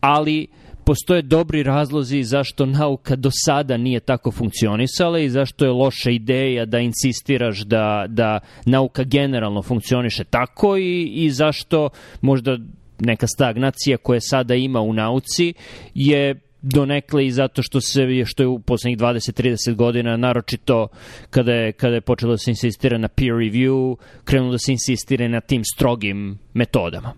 ali 0.00 0.46
postoje 0.84 1.22
dobri 1.22 1.62
razlozi 1.62 2.22
zašto 2.22 2.66
nauka 2.66 3.16
do 3.16 3.30
sada 3.32 3.76
nije 3.76 4.00
tako 4.00 4.30
funkcionisala 4.30 5.18
i 5.18 5.30
zašto 5.30 5.64
je 5.64 5.70
loša 5.70 6.10
ideja 6.10 6.64
da 6.64 6.78
insistiraš 6.78 7.60
da, 7.60 8.04
da 8.08 8.40
nauka 8.66 9.04
generalno 9.04 9.62
funkcioniše 9.62 10.24
tako 10.24 10.76
i, 10.76 11.10
i 11.14 11.30
zašto 11.30 11.88
možda 12.20 12.58
neka 13.00 13.26
stagnacija 13.26 13.96
koja 13.96 14.20
sada 14.20 14.54
ima 14.54 14.80
u 14.80 14.92
nauci 14.92 15.54
je 15.94 16.40
donekle 16.62 17.26
i 17.26 17.30
zato 17.30 17.62
što 17.62 17.80
se 17.80 18.24
što 18.26 18.42
je 18.42 18.46
u 18.46 18.58
poslednjih 18.58 18.98
20-30 18.98 19.74
godina 19.74 20.16
naročito 20.16 20.88
kada 21.30 21.52
je 21.52 21.72
kada 21.72 21.94
je 21.94 22.00
počelo 22.00 22.32
da 22.32 22.38
se 22.38 22.50
insistira 22.50 22.98
na 22.98 23.08
peer 23.08 23.32
review, 23.32 23.96
krenulo 24.24 24.52
da 24.52 24.58
se 24.58 24.72
insistira 24.72 25.28
na 25.28 25.40
tim 25.40 25.64
strogim 25.64 26.38
metodama. 26.54 27.12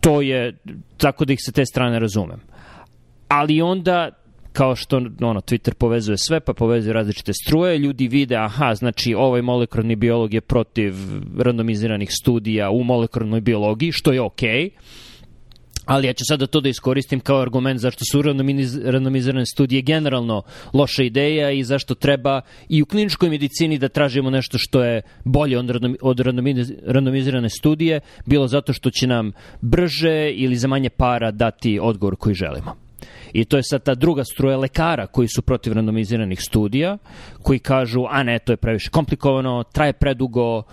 To 0.00 0.20
je 0.20 0.56
tako 0.96 1.24
da 1.24 1.32
ih 1.32 1.38
sa 1.42 1.52
te 1.52 1.66
strane 1.66 1.98
razumem. 1.98 2.40
Ali 3.28 3.62
onda 3.62 4.23
kao 4.54 4.76
što 4.76 4.96
ono, 5.20 5.40
Twitter 5.40 5.74
povezuje 5.74 6.18
sve, 6.18 6.40
pa 6.40 6.52
povezuje 6.52 6.92
različite 6.92 7.32
struje, 7.32 7.78
ljudi 7.78 8.08
vide, 8.08 8.36
aha, 8.36 8.74
znači 8.74 9.14
ovaj 9.14 9.42
molekularni 9.42 9.96
biolog 9.96 10.34
je 10.34 10.40
protiv 10.40 10.94
randomiziranih 11.38 12.08
studija 12.12 12.70
u 12.70 12.84
molekularnoj 12.84 13.40
biologiji, 13.40 13.92
što 13.92 14.12
je 14.12 14.20
okej, 14.20 14.70
okay, 14.70 14.70
ali 15.84 16.06
ja 16.06 16.12
ću 16.12 16.24
sada 16.28 16.46
to 16.46 16.60
da 16.60 16.68
iskoristim 16.68 17.20
kao 17.20 17.40
argument 17.40 17.80
zašto 17.80 18.04
su 18.12 18.22
randomizirane 18.84 19.46
studije 19.46 19.82
generalno 19.82 20.42
loša 20.72 21.02
ideja 21.02 21.50
i 21.50 21.64
zašto 21.64 21.94
treba 21.94 22.40
i 22.68 22.82
u 22.82 22.86
kliničkoj 22.86 23.30
medicini 23.30 23.78
da 23.78 23.88
tražimo 23.88 24.30
nešto 24.30 24.58
što 24.58 24.84
je 24.84 25.02
bolje 25.24 25.58
od 26.02 26.20
randomizirane 26.86 27.50
studije, 27.50 28.00
bilo 28.26 28.48
zato 28.48 28.72
što 28.72 28.90
će 28.90 29.06
nam 29.06 29.32
brže 29.60 30.30
ili 30.30 30.56
za 30.56 30.68
manje 30.68 30.90
para 30.90 31.30
dati 31.30 31.78
odgovor 31.82 32.16
koji 32.16 32.34
želimo. 32.34 32.83
I 33.34 33.44
to 33.44 33.56
je 33.56 33.62
sad 33.62 33.82
ta 33.82 33.94
druga 33.94 34.24
struja 34.24 34.56
lekara 34.56 35.06
koji 35.06 35.28
su 35.28 35.42
protiv 35.42 35.72
randomiziranih 35.72 36.40
studija, 36.40 36.98
koji 37.42 37.58
kažu, 37.58 38.04
a 38.10 38.22
ne, 38.22 38.38
to 38.38 38.52
je 38.52 38.56
previše 38.56 38.90
komplikovano, 38.90 39.62
traje 39.62 39.92
predugo, 39.92 40.58
uh, 40.58 40.64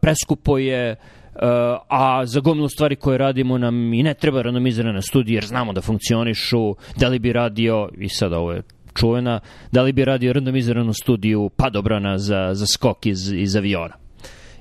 preskupo 0.00 0.58
je, 0.58 0.96
uh, 1.34 1.40
a 1.88 2.26
za 2.26 2.40
gomilu 2.40 2.68
stvari 2.68 2.96
koje 2.96 3.18
radimo 3.18 3.58
nam 3.58 3.94
i 3.94 4.02
ne 4.02 4.14
treba 4.14 4.42
randomizirana 4.42 5.02
studija 5.02 5.36
jer 5.36 5.44
znamo 5.44 5.72
da 5.72 5.80
funkcionišu, 5.80 6.74
da 6.96 7.08
li 7.08 7.18
bi 7.18 7.32
radio, 7.32 7.88
i 7.98 8.08
sad 8.08 8.32
ovo 8.32 8.52
je 8.52 8.62
čuvena, 8.94 9.40
da 9.72 9.82
li 9.82 9.92
bi 9.92 10.04
radio 10.04 10.32
randomiziranu 10.32 10.92
studiju 10.92 11.50
padobrana 11.56 12.18
za, 12.18 12.54
za 12.54 12.66
skok 12.66 13.06
iz, 13.06 13.32
iz 13.32 13.56
aviona 13.56 14.05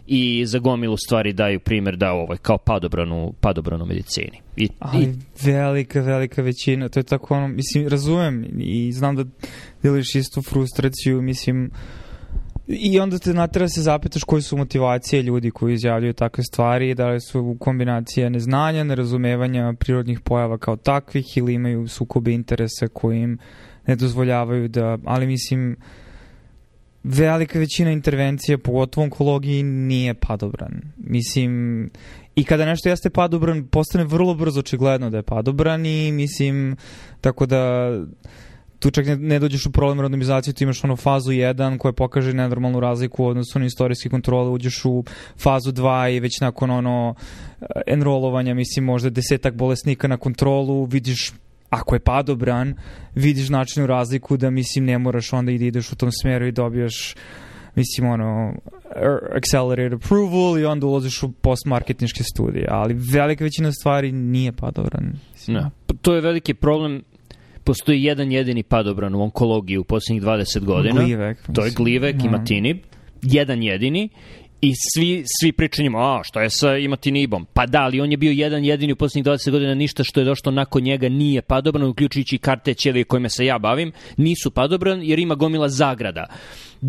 i 0.07 0.45
za 0.45 0.59
gomilu 0.59 0.97
stvari 0.97 1.33
daju 1.33 1.59
primer 1.59 1.97
da 1.97 2.11
ovaj, 2.11 2.37
kao 2.37 2.57
padobranu, 2.57 3.33
padobranu 3.39 3.85
medicini. 3.85 4.41
I, 4.57 4.69
Ali 4.79 5.03
i... 5.03 5.13
velika, 5.45 6.01
velika 6.01 6.41
većina, 6.41 6.89
to 6.89 6.99
je 6.99 7.03
tako 7.03 7.35
ono, 7.35 7.47
mislim, 7.47 7.87
razumem 7.87 8.45
i 8.59 8.91
znam 8.91 9.15
da 9.15 9.25
deliš 9.83 10.15
istu 10.15 10.41
frustraciju, 10.41 11.21
mislim, 11.21 11.71
I 12.67 12.99
onda 12.99 13.19
te 13.19 13.33
natera 13.33 13.67
se 13.69 13.81
zapitaš 13.81 14.23
koje 14.23 14.41
su 14.41 14.57
motivacije 14.57 15.21
ljudi 15.21 15.51
koji 15.51 15.73
izjavljaju 15.73 16.13
takve 16.13 16.43
stvari, 16.43 16.95
da 16.95 17.07
li 17.07 17.21
su 17.21 17.57
kombinacija 17.59 18.29
neznanja, 18.29 18.83
nerazumevanja 18.83 19.73
prirodnih 19.79 20.19
pojava 20.19 20.57
kao 20.57 20.75
takvih 20.75 21.37
ili 21.37 21.53
imaju 21.53 21.87
sukobe 21.87 22.31
interesa 22.31 22.87
koji 22.87 23.19
im 23.21 23.37
ne 23.87 23.95
dozvoljavaju 23.95 24.67
da, 24.67 24.97
ali 25.05 25.27
mislim, 25.27 25.77
velika 27.05 27.59
većina 27.59 27.91
intervencija, 27.91 28.57
pogotovo 28.57 29.03
u 29.03 29.05
onkologiji, 29.05 29.63
nije 29.63 30.13
padobran. 30.13 30.81
Mislim, 30.97 31.89
i 32.35 32.43
kada 32.43 32.65
nešto 32.65 32.89
jeste 32.89 33.09
padobran, 33.09 33.67
postane 33.67 34.03
vrlo 34.03 34.35
brzo 34.35 34.59
očigledno 34.59 35.09
da 35.09 35.17
je 35.17 35.23
padobran 35.23 35.85
i 35.85 36.11
mislim, 36.11 36.75
tako 37.21 37.45
da 37.45 37.91
tu 38.79 38.91
čak 38.91 39.05
ne, 39.05 39.15
ne 39.15 39.39
dođeš 39.39 39.65
u 39.65 39.71
problem 39.71 39.99
randomizacije, 39.99 40.53
ti 40.53 40.63
imaš 40.63 40.83
ono 40.83 40.95
fazu 40.95 41.31
1 41.31 41.77
koja 41.77 41.93
pokaže 41.93 42.33
nenormalnu 42.33 42.79
razliku 42.79 43.23
u 43.23 43.27
odnosu 43.27 43.59
na 43.59 43.65
istorijske 43.65 44.09
kontrole, 44.09 44.49
uđeš 44.49 44.85
u 44.85 45.03
fazu 45.37 45.71
2 45.71 46.15
i 46.15 46.19
već 46.19 46.41
nakon 46.41 46.71
ono 46.71 47.15
enrolovanja, 47.87 48.53
mislim 48.53 48.85
možda 48.85 49.09
desetak 49.09 49.55
bolesnika 49.55 50.07
na 50.07 50.17
kontrolu, 50.17 50.85
vidiš 50.85 51.33
ako 51.75 51.95
je 51.95 51.99
padobran, 51.99 52.73
vidiš 53.15 53.47
značajnu 53.47 53.87
razliku 53.87 54.37
da 54.37 54.49
mislim 54.49 54.85
ne 54.85 54.97
moraš 54.97 55.33
onda 55.33 55.51
i 55.51 55.57
da 55.57 55.65
ideš 55.65 55.91
u 55.91 55.95
tom 55.95 56.09
smeru 56.11 56.47
i 56.47 56.51
dobijaš 56.51 57.15
mislim 57.75 58.07
ono 58.07 58.53
accelerated 59.35 59.93
approval 59.93 60.59
i 60.59 60.65
onda 60.65 60.87
ulaziš 60.87 61.23
u 61.23 61.31
post-marketinške 61.31 62.23
studije, 62.23 62.67
ali 62.69 62.93
velika 63.13 63.43
većina 63.43 63.71
stvari 63.71 64.11
nije 64.11 64.51
padobran. 64.51 65.13
Mislim. 65.33 65.57
No. 65.57 65.71
To 66.01 66.15
je 66.15 66.21
veliki 66.21 66.53
problem 66.53 67.01
postoji 67.63 68.03
jedan 68.03 68.31
jedini 68.31 68.63
padobran 68.63 69.15
u 69.15 69.21
onkologiji 69.21 69.77
u 69.77 69.83
poslednjih 69.83 70.23
20 70.23 70.59
godina. 70.59 71.01
Glivek. 71.01 71.37
To 71.53 71.65
je 71.65 71.71
glivek, 71.71 72.15
no. 72.15 72.25
imatinib. 72.25 72.77
Jedan 73.21 73.63
jedini 73.63 74.09
i 74.61 74.73
svi, 74.75 75.23
svi 75.39 75.51
pričanjima, 75.51 75.99
a 75.99 76.23
šta 76.23 76.41
je 76.41 76.49
sa 76.49 76.77
imatinibom? 76.77 77.45
Pa 77.53 77.65
da, 77.65 77.81
ali 77.81 78.01
on 78.01 78.11
je 78.11 78.17
bio 78.17 78.31
jedan 78.31 78.65
jedini 78.65 78.93
u 78.93 78.95
poslednjih 78.95 79.25
20 79.25 79.51
godina, 79.51 79.73
ništa 79.73 80.03
što 80.03 80.19
je 80.19 80.25
došlo 80.25 80.51
nakon 80.51 80.83
njega 80.83 81.09
nije 81.09 81.41
padobran, 81.41 81.87
uključujući 81.87 82.37
karte 82.37 82.73
ćelije 82.73 83.03
kojima 83.03 83.29
se 83.29 83.45
ja 83.45 83.57
bavim, 83.57 83.91
nisu 84.17 84.51
padobran 84.51 85.01
jer 85.03 85.19
ima 85.19 85.35
gomila 85.35 85.69
zagrada 85.69 86.27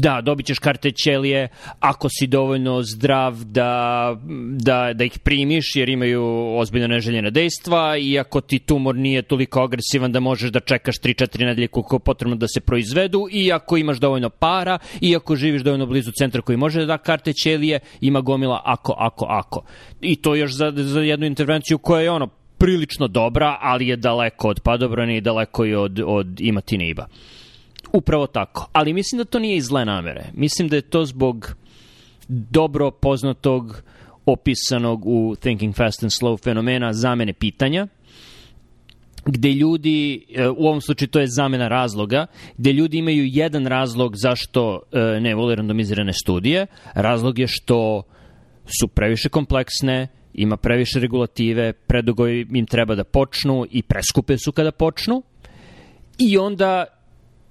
da, 0.02 0.20
dobit 0.20 0.46
ćeš 0.46 0.58
karte 0.58 0.90
ćelije 0.90 1.48
ako 1.80 2.08
si 2.08 2.26
dovoljno 2.26 2.82
zdrav 2.82 3.44
da, 3.44 4.16
da, 4.50 4.90
da 4.94 5.04
ih 5.04 5.18
primiš 5.18 5.76
jer 5.76 5.88
imaju 5.88 6.24
ozbiljno 6.58 6.88
neželjene 6.88 7.30
dejstva 7.30 7.96
i 7.96 8.18
ako 8.18 8.40
ti 8.40 8.58
tumor 8.58 8.96
nije 8.96 9.22
toliko 9.22 9.60
agresivan 9.60 10.12
da 10.12 10.20
možeš 10.20 10.50
da 10.50 10.60
čekaš 10.60 11.00
3-4 11.00 11.44
nedelje 11.44 11.68
koliko 11.68 11.96
je 11.96 12.00
potrebno 12.00 12.36
da 12.36 12.48
se 12.48 12.60
proizvedu 12.60 13.26
i 13.30 13.52
ako 13.52 13.76
imaš 13.76 13.98
dovoljno 13.98 14.30
para 14.30 14.78
i 15.00 15.16
ako 15.16 15.36
živiš 15.36 15.62
dovoljno 15.62 15.86
blizu 15.86 16.10
centra 16.18 16.42
koji 16.42 16.56
može 16.56 16.86
da 16.86 16.96
da 16.96 17.02
karte 17.02 17.32
ćelije, 17.32 17.80
ima 18.00 18.20
gomila 18.20 18.62
ako, 18.64 18.94
ako, 18.98 19.24
ako. 19.24 19.64
I 20.00 20.16
to 20.16 20.34
još 20.34 20.52
za, 20.52 20.72
za 20.76 21.00
jednu 21.00 21.26
intervenciju 21.26 21.78
koja 21.78 22.02
je 22.02 22.10
ono 22.10 22.26
prilično 22.58 23.08
dobra, 23.08 23.58
ali 23.60 23.88
je 23.88 23.96
daleko 23.96 24.48
od 24.48 24.60
padobrani 24.60 25.16
i 25.16 25.20
daleko 25.20 25.66
i 25.66 25.74
od, 25.74 26.00
od 26.06 26.40
imatiniba. 26.40 27.06
Upravo 27.96 28.26
tako. 28.26 28.68
Ali 28.72 28.92
mislim 28.92 29.18
da 29.18 29.24
to 29.24 29.38
nije 29.38 29.56
iz 29.56 29.64
zle 29.64 29.84
namere. 29.84 30.24
Mislim 30.34 30.68
da 30.68 30.76
je 30.76 30.82
to 30.82 31.04
zbog 31.04 31.54
dobro 32.28 32.90
poznatog 32.90 33.82
opisanog 34.26 35.06
u 35.06 35.36
Thinking 35.40 35.74
Fast 35.74 36.02
and 36.02 36.10
Slow 36.10 36.44
fenomena 36.44 36.92
zamene 36.92 37.32
pitanja, 37.32 37.86
gde 39.24 39.52
ljudi, 39.52 40.26
e, 40.34 40.48
u 40.48 40.66
ovom 40.66 40.80
slučaju 40.80 41.08
to 41.08 41.20
je 41.20 41.26
zamena 41.26 41.68
razloga, 41.68 42.26
gde 42.56 42.72
ljudi 42.72 42.98
imaju 42.98 43.24
jedan 43.26 43.66
razlog 43.66 44.16
zašto 44.16 44.80
e, 44.92 45.20
ne 45.20 45.34
vole 45.34 45.54
randomizirane 45.54 46.12
studije. 46.12 46.66
Razlog 46.94 47.38
je 47.38 47.46
što 47.46 48.02
su 48.80 48.88
previše 48.88 49.28
kompleksne, 49.28 50.08
ima 50.34 50.56
previše 50.56 51.00
regulative, 51.00 51.72
predugo 51.72 52.28
im 52.28 52.66
treba 52.66 52.94
da 52.94 53.04
počnu 53.04 53.66
i 53.70 53.82
preskupe 53.82 54.38
su 54.38 54.52
kada 54.52 54.72
počnu. 54.72 55.22
I 56.18 56.38
onda 56.38 56.95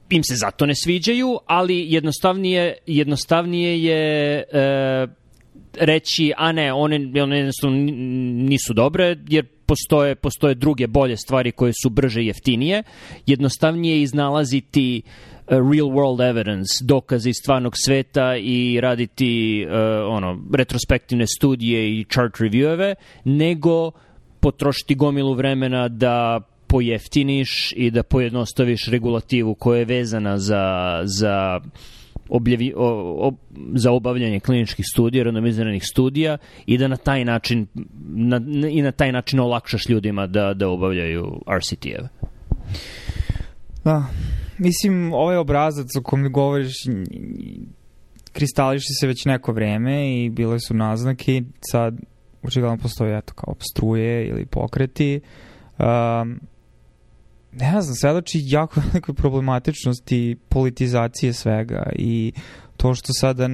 im 0.10 0.24
se 0.24 0.36
zato 0.36 0.66
ne 0.66 0.76
sviđaju, 0.76 1.40
ali 1.46 1.86
jednostavnije, 1.90 2.78
jednostavnije 2.86 3.84
je 3.84 4.38
e, 4.38 5.08
reći, 5.74 6.34
a 6.38 6.52
ne, 6.52 6.74
one, 6.74 7.22
one 7.24 7.38
jednostavno 7.38 7.78
nisu 8.50 8.74
dobre, 8.74 9.18
jer 9.30 9.46
postoje, 9.66 10.16
postoje 10.16 10.56
druge 10.56 10.88
bolje 10.88 11.18
stvari 11.18 11.52
koje 11.52 11.74
su 11.84 11.90
brže 11.90 12.22
i 12.22 12.28
jeftinije. 12.28 12.84
Jednostavnije 13.26 13.96
je 13.96 14.02
iznalaziti 14.02 15.02
uh, 15.06 15.36
real 15.48 15.90
world 15.90 16.22
evidence, 16.22 16.84
dokaze 16.84 17.30
iz 17.30 17.36
stvarnog 17.42 17.74
sveta 17.78 18.38
i 18.38 18.80
raditi 18.82 19.66
uh, 19.68 19.74
ono, 20.10 20.40
retrospektivne 20.54 21.28
studije 21.28 22.00
i 22.00 22.04
chart 22.04 22.36
revieweve, 22.36 22.96
nego 23.24 23.92
potrošiti 24.40 24.96
gomilu 24.96 25.34
vremena 25.34 25.88
da 25.88 26.42
pojeftiniš 26.68 27.74
i 27.76 27.92
da 27.92 28.04
pojednostaviš 28.04 28.88
regulativu 28.88 29.56
koja 29.56 29.80
je 29.80 29.86
vezana 29.86 30.38
za, 30.38 31.02
za 31.04 31.60
obljevi, 32.30 32.74
o, 32.76 32.88
o, 33.28 33.34
za 33.74 33.92
obavljanje 33.92 34.40
kliničkih 34.40 34.86
studija, 34.94 35.24
randomiziranih 35.24 35.84
studija 35.86 36.38
i 36.66 36.78
da 36.78 36.88
na 36.88 36.98
taj 36.98 37.26
način 37.26 37.68
na, 38.06 38.42
i 38.70 38.82
na 38.82 38.92
taj 38.92 39.12
način 39.12 39.40
olakšaš 39.40 39.90
ljudima 39.90 40.28
da, 40.28 40.54
da 40.54 40.70
obavljaju 40.70 41.42
RCT-eve. 41.48 42.08
Da, 43.84 44.06
mislim, 44.58 45.14
ovaj 45.14 45.38
obrazac 45.38 45.88
o 45.98 46.02
kom 46.02 46.32
govoriš 46.32 46.74
kristališi 48.32 48.94
se 49.00 49.08
već 49.08 49.26
neko 49.26 49.52
vreme 49.52 50.24
i 50.24 50.30
bile 50.30 50.60
su 50.60 50.74
naznake 50.74 51.42
sad 51.72 51.98
očigledno 52.44 52.78
postoje 52.78 53.18
eto 53.18 53.34
kao 53.34 53.56
struje 53.60 54.28
ili 54.28 54.46
pokreti 54.46 55.20
um, 55.80 56.40
ne 57.56 57.82
znam, 57.82 57.96
svedoči 57.96 58.40
jako 58.44 58.82
velikoj 58.92 59.16
problematičnosti 59.16 60.38
politizacije 60.50 61.34
svega 61.34 61.90
i 61.96 62.34
to 62.78 62.94
što 62.94 63.08
sada, 63.14 63.50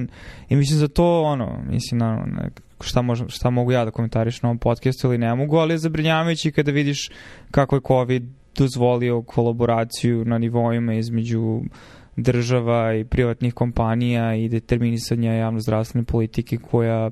i 0.48 0.56
mislim 0.56 0.78
za 0.78 0.88
to 0.88 1.22
ono, 1.22 1.62
mislim 1.70 1.98
na 1.98 2.24
ne, 2.26 2.50
šta, 2.80 3.02
možem, 3.02 3.28
šta 3.28 3.50
mogu 3.50 3.72
ja 3.72 3.84
da 3.84 3.90
komentariš 3.90 4.42
na 4.42 4.48
ovom 4.48 4.58
podcastu 4.58 5.06
ili 5.06 5.18
ne 5.18 5.34
mogu, 5.34 5.56
ali 5.56 5.74
je 5.74 5.78
zabrinjavajući 5.78 6.52
kada 6.52 6.70
vidiš 6.70 7.10
kako 7.50 7.76
je 7.76 7.82
COVID 7.86 8.22
dozvolio 8.56 9.22
kolaboraciju 9.22 10.24
na 10.24 10.38
nivoima 10.38 10.94
između 10.94 11.60
država 12.16 12.94
i 12.94 13.04
privatnih 13.04 13.54
kompanija 13.54 14.34
i 14.34 14.48
determinisanja 14.48 15.32
javno-zdravstvene 15.32 16.04
politike 16.04 16.56
koja 16.56 17.10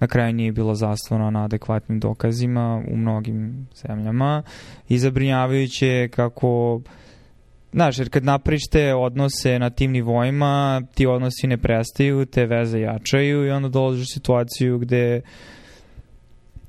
na 0.00 0.06
kraju 0.06 0.32
nije 0.32 0.52
bilo 0.52 0.74
zaslovano 0.74 1.30
na 1.30 1.44
adekvatnim 1.44 2.00
dokazima 2.00 2.82
u 2.88 2.96
mnogim 2.96 3.68
zemljama. 3.74 4.42
I 4.88 4.98
zabrinjavajuće 4.98 6.08
kako 6.08 6.80
Znaš, 7.72 7.98
jer 7.98 8.10
kad 8.10 8.24
napriš 8.24 8.62
te 8.70 8.94
odnose 8.94 9.58
na 9.58 9.70
tim 9.70 9.92
nivoima, 9.92 10.82
ti 10.94 11.06
odnosi 11.06 11.46
ne 11.46 11.58
prestaju, 11.58 12.26
te 12.26 12.46
veze 12.46 12.80
jačaju 12.80 13.46
i 13.46 13.50
onda 13.50 13.68
dolaziš 13.68 14.02
u 14.02 14.12
situaciju 14.14 14.78
gde 14.78 15.20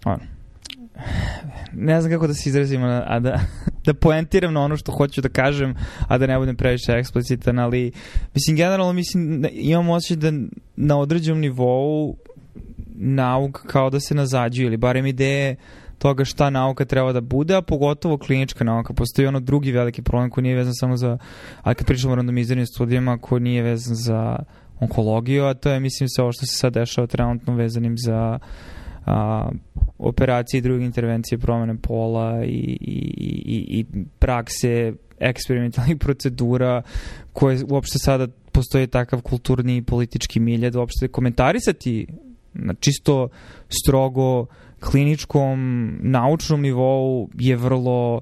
ono, 0.05 0.19
ne 1.73 2.01
znam 2.01 2.13
kako 2.13 2.27
da 2.27 2.33
se 2.33 2.49
izrazim, 2.49 2.83
a 2.83 3.19
da, 3.19 3.39
da 3.85 3.93
poentiram 3.93 4.53
na 4.53 4.61
ono 4.61 4.77
što 4.77 4.91
hoću 4.91 5.21
da 5.21 5.29
kažem, 5.29 5.75
a 6.07 6.17
da 6.17 6.27
ne 6.27 6.37
budem 6.37 6.55
previše 6.55 6.91
eksplicitan, 6.91 7.59
ali 7.59 7.91
mislim, 8.33 8.55
generalno 8.55 8.93
mislim, 8.93 9.41
da 9.41 9.49
imam 9.49 9.89
osjećaj 9.89 10.31
da 10.31 10.37
na 10.75 10.99
određenom 10.99 11.39
nivou 11.39 12.17
nauk 12.97 13.63
kao 13.67 13.89
da 13.89 13.99
se 13.99 14.15
nazađuje, 14.15 14.65
ili 14.65 14.77
barem 14.77 15.05
ideje 15.05 15.55
toga 15.97 16.25
šta 16.25 16.49
nauka 16.49 16.85
treba 16.85 17.13
da 17.13 17.21
bude, 17.21 17.55
a 17.55 17.61
pogotovo 17.61 18.17
klinička 18.17 18.63
nauka. 18.63 18.93
Postoji 18.93 19.27
ono 19.27 19.39
drugi 19.39 19.71
veliki 19.71 20.01
problem 20.01 20.29
koji 20.29 20.43
nije 20.43 20.55
vezan 20.55 20.73
samo 20.73 20.97
za, 20.97 21.17
ali 21.61 21.75
kad 21.75 21.87
pričamo 21.87 22.13
o 22.13 22.15
randomiziranim 22.15 22.65
studijama, 22.65 23.17
koji 23.17 23.41
nije 23.41 23.63
vezan 23.63 23.95
za 23.95 24.39
onkologiju, 24.79 25.45
a 25.45 25.53
to 25.53 25.69
je, 25.69 25.79
mislim, 25.79 26.09
sve 26.09 26.23
ovo 26.23 26.31
što 26.31 26.45
se 26.45 26.55
sad 26.55 26.73
dešava 26.73 27.07
trenutno 27.07 27.55
vezanim 27.55 27.95
za 27.97 28.39
a, 29.05 29.49
operacije 29.97 30.57
i 30.57 30.61
druge 30.61 30.85
intervencije 30.85 31.37
promene 31.37 31.77
pola 31.81 32.43
i, 32.45 32.77
i, 32.81 32.97
i, 33.45 33.79
i 33.79 33.85
prakse 34.19 34.93
eksperimentalnih 35.19 35.97
procedura 36.05 36.81
koje 37.33 37.59
uopšte 37.69 37.99
sada 37.99 38.27
postoje 38.51 38.87
takav 38.87 39.21
kulturni 39.21 39.77
i 39.77 39.81
politički 39.81 40.39
milje 40.39 40.69
da 40.69 40.79
uopšte 40.79 41.07
komentarisati 41.07 42.07
na 42.57 42.73
čisto 42.73 43.27
strogo 43.69 44.45
kliničkom 44.79 45.57
naučnom 46.01 46.61
nivou 46.61 47.29
je 47.39 47.55
vrlo 47.55 48.21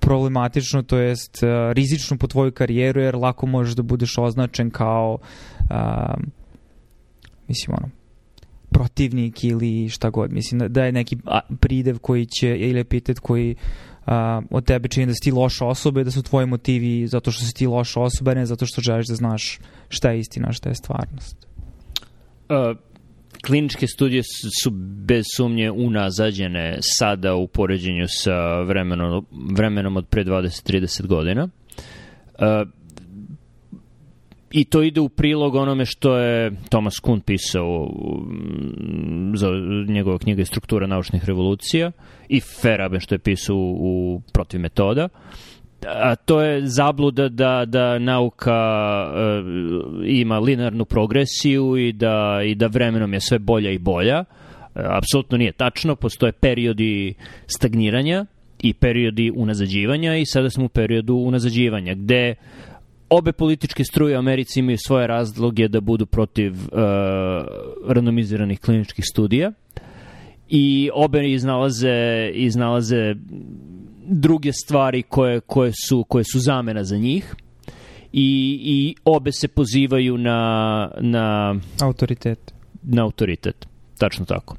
problematično, 0.00 0.82
to 0.82 0.98
jest 0.98 1.42
uh, 1.42 1.72
rizično 1.72 2.16
po 2.18 2.26
tvoju 2.26 2.52
karijeru 2.52 3.00
jer 3.00 3.16
lako 3.16 3.46
možeš 3.46 3.74
da 3.74 3.82
budeš 3.82 4.18
označen 4.18 4.70
kao 4.70 5.18
uh, 5.60 6.22
mislim 7.48 7.76
ono 7.76 8.02
protivnik 8.72 9.44
ili 9.44 9.88
šta 9.88 10.10
god. 10.10 10.32
Mislim 10.32 10.58
da, 10.58 10.68
da 10.68 10.84
je 10.84 10.92
neki 10.92 11.16
pridev 11.60 11.98
koji 11.98 12.26
će, 12.26 12.56
ili 12.56 12.80
epitet 12.80 13.18
koji 13.18 13.54
a, 14.06 14.42
od 14.50 14.64
tebe 14.64 14.88
čini 14.88 15.06
da 15.06 15.14
si 15.14 15.20
ti 15.22 15.32
loša 15.32 15.66
osoba 15.66 16.00
i 16.00 16.04
da 16.04 16.10
su 16.10 16.22
tvoji 16.22 16.46
motivi 16.46 17.06
zato 17.06 17.30
što 17.30 17.44
si 17.44 17.54
ti 17.54 17.66
loša 17.66 18.00
osoba, 18.00 18.34
ne 18.34 18.46
zato 18.46 18.66
što 18.66 18.80
želiš 18.80 19.06
da 19.06 19.14
znaš 19.14 19.58
šta 19.88 20.10
je 20.10 20.18
istina, 20.18 20.52
šta 20.52 20.68
je 20.68 20.74
stvarnost. 20.74 21.46
Uh, 22.48 22.76
kliničke 23.46 23.86
studije 23.86 24.22
su 24.62 24.70
bez 25.06 25.24
sumnje 25.36 25.70
unazađene 25.70 26.78
sada 26.80 27.34
u 27.34 27.46
poređenju 27.46 28.04
sa 28.08 28.60
vremenom, 28.60 29.26
vremenom 29.56 29.96
od 29.96 30.06
pre 30.06 30.24
20-30 30.24 31.06
godina. 31.06 31.48
Uh, 32.38 32.68
I 34.52 34.64
to 34.64 34.82
ide 34.82 35.00
u 35.00 35.08
prilog 35.08 35.54
onome 35.54 35.86
što 35.86 36.16
je 36.16 36.52
Thomas 36.68 36.98
Kuhn 36.98 37.20
pisao 37.20 37.90
za 39.34 39.48
njegova 39.88 40.18
knjiga 40.18 40.44
Struktura 40.44 40.86
naučnih 40.86 41.24
revolucija 41.24 41.92
i 42.28 42.40
Feraben 42.40 43.00
što 43.00 43.14
je 43.14 43.18
pisao 43.18 43.56
u 43.56 44.20
Protiv 44.32 44.60
metoda. 44.60 45.08
A 45.86 46.16
to 46.16 46.42
je 46.42 46.66
zabluda 46.66 47.28
da, 47.28 47.64
da 47.64 47.98
nauka 47.98 48.52
e, 49.14 49.42
ima 50.04 50.38
linearnu 50.38 50.84
progresiju 50.84 51.76
i 51.76 51.92
da, 51.92 52.40
i 52.44 52.54
da 52.54 52.66
vremenom 52.66 53.14
je 53.14 53.20
sve 53.20 53.38
bolja 53.38 53.70
i 53.70 53.78
bolja. 53.78 54.18
E, 54.18 54.24
apsolutno 54.74 55.38
nije 55.38 55.52
tačno, 55.52 55.96
postoje 55.96 56.32
periodi 56.32 57.14
stagniranja 57.46 58.26
i 58.62 58.74
periodi 58.74 59.32
unazađivanja 59.34 60.16
i 60.16 60.26
sada 60.26 60.50
smo 60.50 60.64
u 60.64 60.68
periodu 60.68 61.14
unazađivanja 61.14 61.94
gde 61.94 62.34
obe 63.08 63.32
političke 63.32 63.84
struje 63.84 64.16
u 64.16 64.18
Americi 64.18 64.60
imaju 64.60 64.78
svoje 64.78 65.06
razloge 65.06 65.68
da 65.68 65.80
budu 65.80 66.06
protiv 66.06 66.52
uh, 66.52 66.80
randomiziranih 67.88 68.60
kliničkih 68.60 69.04
studija 69.12 69.52
i 70.48 70.90
obe 70.94 71.30
iznalaze, 71.30 72.30
iznalaze 72.34 73.14
druge 74.06 74.52
stvari 74.52 75.02
koje, 75.02 75.40
koje, 75.40 75.72
su, 75.88 76.04
koje 76.08 76.24
su 76.24 76.40
zamena 76.40 76.84
za 76.84 76.96
njih 76.96 77.34
i, 78.12 78.58
i 78.62 78.94
obe 79.04 79.32
se 79.32 79.48
pozivaju 79.48 80.18
na, 80.18 80.90
na 81.00 81.54
autoritet. 81.80 82.54
Na 82.82 83.02
autoritet, 83.02 83.66
tačno 83.98 84.24
tako. 84.24 84.56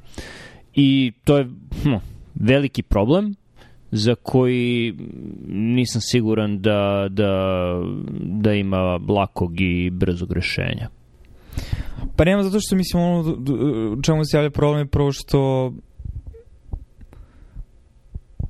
I 0.74 1.12
to 1.24 1.38
je 1.38 1.44
hm, 1.82 1.94
veliki 2.34 2.82
problem 2.82 3.34
za 3.90 4.14
koji 4.14 4.94
nisam 5.48 6.00
siguran 6.00 6.60
da, 6.60 7.06
da, 7.10 7.32
da 8.20 8.52
ima 8.52 8.98
lakog 9.08 9.60
i 9.60 9.90
brzog 9.90 10.32
rešenja. 10.32 10.88
Pa 12.16 12.24
nema 12.24 12.42
zato 12.42 12.58
što 12.60 12.76
mislim 12.76 13.02
ono 13.02 14.02
čemu 14.02 14.24
se 14.24 14.36
javlja 14.36 14.50
problem 14.50 14.80
je 14.80 14.86
prvo 14.86 15.12
što 15.12 15.72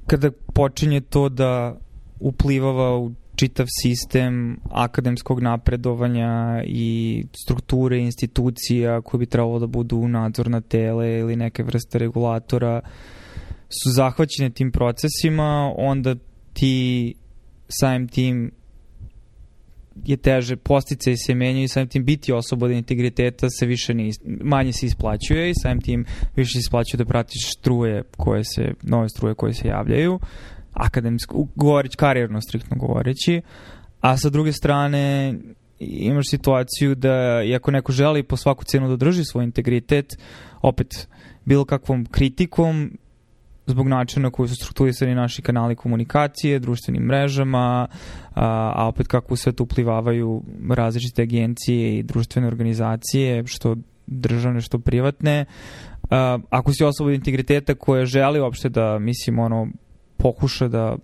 kada 0.07 0.31
počinje 0.55 1.01
to 1.01 1.29
da 1.29 1.77
uplivava 2.21 2.99
u 2.99 3.13
čitav 3.37 3.67
sistem 3.83 4.61
akademskog 4.71 5.41
napredovanja 5.41 6.63
i 6.67 7.25
strukture 7.45 7.99
institucija 7.99 9.01
koje 9.01 9.19
bi 9.19 9.27
trebalo 9.27 9.59
da 9.59 9.67
budu 9.67 10.09
nadzorna 10.09 10.61
tele 10.61 11.19
ili 11.19 11.37
neke 11.37 11.63
vrste 11.63 11.99
regulatora 11.99 12.81
su 13.69 13.91
zahvaćene 13.93 14.51
tim 14.51 14.73
procesima, 14.73 15.73
onda 15.77 16.15
ti 16.53 17.15
samim 17.69 18.09
tim 18.09 18.51
je 20.05 20.17
teže, 20.17 20.57
postice 20.57 21.17
se 21.17 21.35
menjaju 21.35 21.65
i 21.65 21.69
samim 21.69 21.89
tim 21.89 22.05
biti 22.05 22.33
osoba 22.33 22.67
od 22.67 22.73
integriteta 22.73 23.51
se 23.51 23.67
više 23.67 23.95
ne, 23.95 24.11
manje 24.25 24.73
se 24.73 24.87
isplaćuje 24.87 25.51
i 25.51 25.55
samim 25.63 25.81
tim 25.81 26.05
više 26.37 26.53
se 26.53 26.59
isplaćuje 26.59 26.99
da 26.99 27.05
pratiš 27.05 27.51
struje 27.59 28.03
koje 28.17 28.45
se, 28.45 28.75
nove 28.83 29.09
struje 29.09 29.35
koje 29.35 29.53
se 29.53 29.69
javljaju, 29.69 30.19
akademsko, 30.73 31.47
govoreć, 31.55 31.97
karijerno 31.97 32.41
striktno 32.41 32.77
govoreći, 32.77 33.41
a 34.01 34.17
sa 34.17 34.31
druge 34.31 34.53
strane 34.53 35.35
imaš 35.79 36.31
situaciju 36.31 36.95
da 36.95 37.43
i 37.47 37.55
ako 37.55 37.71
neko 37.71 37.93
želi 37.93 38.23
po 38.23 38.37
svaku 38.37 38.65
cenu 38.65 38.89
da 38.89 38.97
drži 38.97 39.25
svoj 39.25 39.45
integritet, 39.45 40.07
opet 40.63 41.09
bilo 41.45 41.65
kakvom 41.65 42.07
kritikom 42.07 42.99
zbog 43.67 43.89
načina 43.89 44.31
koji 44.31 44.49
su 44.49 44.55
strukturisani 44.55 45.15
naši 45.15 45.43
kanali 45.43 45.77
komunikacije, 45.77 46.59
društvenim 46.59 47.03
mrežama, 47.03 47.87
a, 48.35 48.73
a 48.77 48.89
opet 48.89 49.07
kako 49.07 49.35
u 49.35 49.37
sve 49.37 49.53
to 49.53 49.65
uplivavaju 49.65 50.43
različite 50.71 51.23
agencije 51.23 51.99
i 51.99 52.03
društvene 52.03 52.49
organizacije, 52.49 53.47
što 53.47 53.77
državne, 54.07 54.61
što 54.61 54.79
privatne. 54.79 55.45
A, 56.11 56.39
ako 56.51 56.73
si 56.73 56.85
osoba 56.85 57.09
od 57.09 57.15
integriteta 57.15 57.75
koja 57.75 58.05
želi 58.05 58.41
uopšte 58.41 58.69
da, 58.69 58.99
mislim, 58.99 59.39
ono, 59.39 59.69
pokuša 60.17 60.69
da 60.69 60.97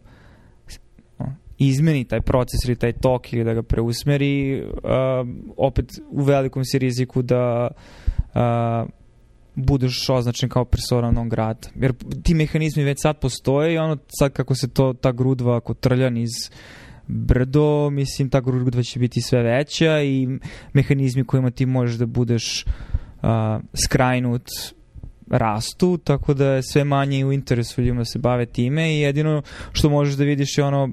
izmeni 1.61 2.05
taj 2.05 2.21
proces 2.21 2.65
ili 2.65 2.77
taj 2.77 2.93
tok 2.93 3.33
ili 3.33 3.45
da 3.45 3.55
ga 3.55 3.63
preusmeri, 3.63 4.63
uh, 4.63 4.71
opet 5.57 5.91
u 6.11 6.23
velikom 6.23 6.65
si 6.65 6.79
riziku 6.79 7.23
da 7.23 7.69
uh, 7.71 8.91
budeš 9.55 10.09
označen 10.09 10.49
kao 10.49 10.65
persona 10.65 11.11
non 11.11 11.29
grata. 11.29 11.69
Jer 11.75 11.93
ti 12.23 12.35
mehanizmi 12.35 12.85
već 12.85 12.99
sad 13.03 13.19
postoje 13.19 13.75
i 13.75 13.79
ono 13.79 13.97
sad 14.19 14.33
kako 14.33 14.55
se 14.55 14.69
to, 14.69 14.93
ta 14.93 15.13
grudva 15.13 15.57
ako 15.57 15.75
trljan 15.75 16.17
iz 16.17 16.31
brdo, 17.07 17.91
mislim 17.91 18.31
ta 18.31 18.41
grudva 18.41 18.83
će 18.83 18.99
biti 18.99 19.21
sve 19.21 19.43
veća 19.43 20.03
i 20.03 20.29
mehanizmi 20.73 21.25
kojima 21.25 21.51
ti 21.51 21.67
možeš 21.67 21.97
da 21.97 22.07
budeš 22.07 22.65
uh, 22.67 23.31
skrajnut 23.85 24.49
rastu, 25.31 25.99
tako 26.05 26.35
da 26.35 26.47
je 26.47 26.63
sve 26.63 26.85
manje 26.85 27.25
u 27.25 27.33
interesu 27.33 27.81
ljudima 27.81 28.01
da 28.01 28.05
se 28.05 28.19
bave 28.19 28.47
time 28.47 28.95
i 28.95 29.01
jedino 29.01 29.43
što 29.73 29.91
možeš 29.91 30.15
da 30.15 30.25
vidiš 30.25 30.59
je 30.59 30.65
ono 30.65 30.89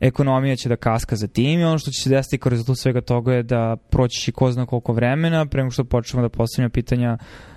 ekonomija 0.00 0.56
će 0.56 0.68
da 0.68 0.76
kaska 0.76 1.16
za 1.16 1.26
tim 1.26 1.60
i 1.60 1.64
ono 1.64 1.78
što 1.78 1.90
će 1.90 2.02
se 2.02 2.10
desiti 2.10 2.38
kao 2.38 2.50
rezultat 2.50 2.78
svega 2.78 3.00
toga 3.00 3.34
je 3.34 3.42
da 3.42 3.76
proći 3.90 4.30
i 4.30 4.32
ko 4.32 4.52
zna 4.52 4.66
koliko 4.66 4.92
vremena 4.92 5.46
prema 5.46 5.70
što 5.70 5.84
počnemo 5.84 6.22
da 6.22 6.28
postavljamo 6.28 6.70
pitanja 6.70 7.18
uh, 7.20 7.51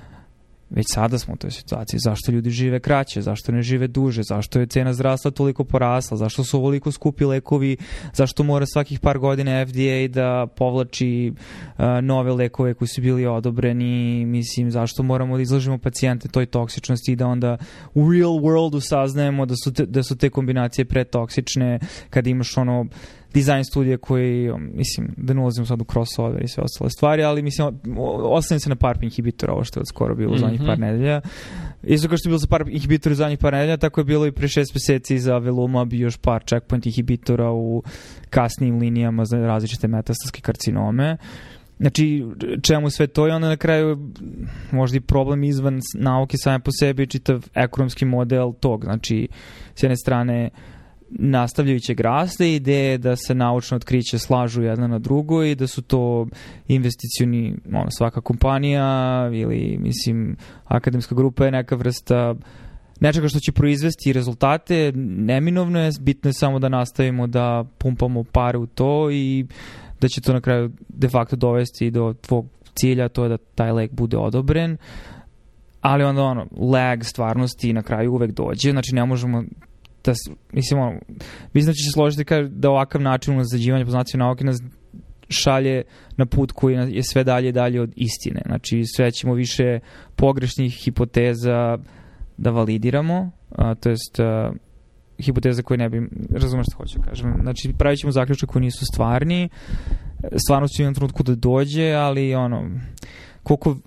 Već 0.76 0.86
sada 0.90 1.18
smo 1.18 1.34
u 1.34 1.38
toj 1.38 1.52
situaciji. 1.52 2.00
Zašto 2.04 2.32
ljudi 2.32 2.50
žive 2.50 2.80
kraće? 2.80 3.22
Zašto 3.22 3.52
ne 3.52 3.62
žive 3.62 3.88
duže? 3.88 4.24
Zašto 4.24 4.60
je 4.60 4.68
cena 4.68 4.94
zdravstva 4.94 5.32
toliko 5.32 5.64
porasla? 5.64 6.18
Zašto 6.18 6.44
su 6.44 6.58
ovoliko 6.58 6.92
skupi 6.92 7.26
lekovi? 7.26 7.78
Zašto 8.14 8.44
mora 8.44 8.66
svakih 8.66 9.00
par 9.00 9.20
godina 9.20 9.66
FDA 9.66 10.08
da 10.10 10.48
povlači 10.48 11.32
uh, 11.32 11.86
nove 12.02 12.34
lekove 12.34 12.74
koji 12.74 12.88
su 12.88 13.02
bili 13.02 13.26
odobreni? 13.26 14.26
Mislim, 14.26 14.72
zašto 14.72 15.04
moramo 15.04 15.36
da 15.36 15.42
izlažemo 15.42 15.78
pacijente 15.78 16.28
toj 16.28 16.46
toksičnosti 16.46 17.12
i 17.12 17.16
da 17.16 17.28
onda 17.28 17.58
u 17.94 18.12
real 18.12 18.32
worldu 18.32 18.80
saznajemo 18.90 19.46
da 19.46 19.56
su 19.64 19.74
te, 19.74 19.86
da 19.86 20.04
su 20.04 20.18
te 20.18 20.30
kombinacije 20.30 20.86
pretoksične 20.86 21.80
kada 22.10 22.30
imaš 22.30 22.58
ono 22.58 22.86
dizajn 23.36 23.64
studije 23.64 23.98
koji, 23.98 24.52
mislim, 24.58 25.14
da 25.18 25.34
ne 25.34 25.42
ulazim 25.42 25.66
sad 25.66 25.82
u 25.82 25.86
crossover 25.92 26.44
i 26.44 26.48
sve 26.48 26.64
ostale 26.64 26.90
stvari, 26.90 27.24
ali 27.24 27.42
mislim, 27.42 27.68
ostavim 28.24 28.60
se 28.60 28.70
na 28.70 28.76
par 28.76 28.98
inhibitora, 29.02 29.54
ovo 29.54 29.64
što 29.64 29.80
je 29.80 29.86
skoro 29.86 30.16
bilo 30.16 30.36
mm 30.36 30.40
-hmm. 30.40 30.66
par 30.66 30.78
mhm. 30.78 30.82
nedelja. 30.82 31.22
Isto 31.84 32.08
kao 32.08 32.18
što 32.18 32.28
je 32.28 32.32
bilo 32.32 32.38
za 32.38 32.48
par 32.48 32.64
inhibitora 32.68 33.16
zadnjih 33.16 33.40
par 33.40 33.54
nedelja, 33.54 33.78
tako 33.78 34.02
je 34.02 34.06
bilo 34.06 34.28
i 34.28 34.32
pre 34.32 34.48
šest 34.48 34.74
meseci 34.74 35.20
za 35.20 35.38
Veluma 35.38 35.86
bi 35.86 36.00
još 36.00 36.18
par 36.18 36.44
checkpoint 36.44 36.86
inhibitora 36.86 37.52
u 37.52 37.84
kasnijim 38.30 38.80
linijama 38.80 39.26
za 39.26 39.38
različite 39.38 39.88
metastatske 39.88 40.42
karcinome. 40.42 41.18
Znači, 41.80 42.26
čemu 42.62 42.90
sve 42.90 43.08
to 43.08 43.28
i 43.28 43.32
onda 43.32 43.48
na 43.48 43.58
kraju 43.58 44.12
možda 44.72 44.98
i 44.98 45.02
problem 45.02 45.44
izvan 45.44 45.80
nauke 45.96 46.38
same 46.38 46.60
po 46.60 46.72
sebi 46.80 47.08
čitav 47.08 47.46
ekonomski 47.54 48.06
model 48.06 48.54
tog. 48.60 48.84
Znači, 48.84 49.28
s 49.76 49.84
jedne 49.84 49.96
strane, 49.96 50.50
nastavljajućeg 51.10 52.00
rasta 52.00 52.46
ideje 52.46 52.98
da 52.98 53.16
se 53.16 53.36
naučno 53.36 53.78
otkriće 53.78 54.20
slažu 54.20 54.62
jedna 54.62 54.88
na 54.88 55.00
drugo 55.00 55.44
i 55.44 55.56
da 55.56 55.68
su 55.68 55.82
to 55.82 56.28
investicioni, 56.68 57.56
ono, 57.74 57.92
svaka 57.92 58.22
kompanija 58.22 59.30
ili, 59.34 59.78
mislim, 59.80 60.38
akademska 60.66 61.16
grupa 61.16 61.46
je 61.46 61.52
neka 61.52 61.76
vrsta 61.76 62.36
nečega 63.00 63.28
što 63.28 63.40
će 63.40 63.52
proizvesti 63.52 64.14
rezultate, 64.14 64.92
neminovno 64.96 65.80
je, 65.80 65.92
bitno 66.00 66.30
je 66.30 66.34
samo 66.34 66.60
da 66.60 66.70
nastavimo 66.70 67.28
da 67.28 67.66
pumpamo 67.78 68.24
pare 68.24 68.58
u 68.58 68.66
to 68.66 69.12
i 69.12 69.46
da 70.02 70.08
će 70.08 70.22
to 70.22 70.34
na 70.34 70.42
kraju 70.42 70.72
de 70.90 71.10
facto 71.10 71.36
dovesti 71.36 71.92
do 71.92 72.14
tvog 72.22 72.46
cilja, 72.76 73.10
to 73.10 73.24
je 73.24 73.30
da 73.30 73.38
taj 73.38 73.72
lek 73.72 73.92
bude 73.92 74.18
odobren, 74.18 74.78
ali 75.82 76.04
onda 76.04 76.24
ono, 76.24 76.48
lag 76.58 77.04
stvarnosti 77.04 77.74
na 77.74 77.84
kraju 77.84 78.14
uvek 78.14 78.32
dođe, 78.32 78.72
znači 78.72 78.96
ne 78.96 79.06
možemo 79.06 79.44
da, 80.06 80.14
mislim, 80.52 80.80
ono, 80.80 81.00
mislim 81.54 81.72
da 81.72 81.74
će 81.74 81.84
se 81.84 81.94
složiti 81.94 82.26
kao 82.26 82.44
da 82.44 82.70
ovakav 82.70 83.02
način 83.02 83.34
unazađivanja 83.34 83.86
poznacije 83.86 84.18
nauke 84.18 84.44
nas 84.44 84.62
šalje 85.30 85.84
na 86.18 86.26
put 86.26 86.52
koji 86.52 86.76
je 86.96 87.04
sve 87.04 87.24
dalje 87.24 87.50
i 87.50 87.52
dalje 87.52 87.82
od 87.82 87.94
istine. 87.96 88.42
Znači, 88.46 88.84
sve 88.96 89.12
ćemo 89.12 89.34
više 89.34 89.80
pogrešnih 90.16 90.74
hipoteza 90.74 91.78
da 92.38 92.50
validiramo, 92.50 93.32
a, 93.52 93.76
to 93.76 93.90
jest 93.90 94.20
a, 94.20 94.52
hipoteza 95.20 95.62
koje 95.62 95.78
ne 95.78 95.90
bi, 95.90 96.08
razumeš 96.32 96.66
što 96.70 96.78
hoću 96.78 97.00
da 97.00 97.06
kažem. 97.06 97.34
Znači, 97.42 97.74
pravit 97.78 98.00
ćemo 98.00 98.12
zaključak 98.12 98.50
koji 98.50 98.62
nisu 98.62 98.86
stvarni, 98.86 99.50
stvarno 100.46 100.68
će 100.68 100.88
u 100.88 100.94
trenutku 100.94 101.24
da 101.24 101.36
dođe, 101.36 101.92
ali 101.92 102.36
ono, 102.36 102.70
koliko 103.44 103.78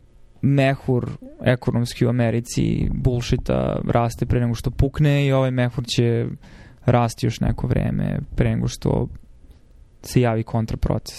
mehur 0.43 1.11
ekonomski 1.45 2.07
u 2.07 2.09
Americi 2.09 2.89
bullshita 2.95 3.81
raste 3.85 4.27
pre 4.27 4.41
nego 4.41 4.55
što 4.55 4.71
pukne 4.71 5.27
i 5.27 5.33
ovaj 5.33 5.51
mehur 5.51 5.85
će 5.85 6.27
rasti 6.85 7.27
još 7.27 7.41
neko 7.41 7.67
vreme 7.67 8.19
pre 8.37 8.51
nego 8.51 8.69
što 8.69 9.09
se 10.03 10.21
javi 10.21 10.43
kontraproces. 10.43 11.19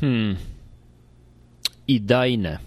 Hmm. 0.00 0.36
I 1.86 1.98
da 1.98 2.26
i 2.26 2.36
ne. 2.36 2.58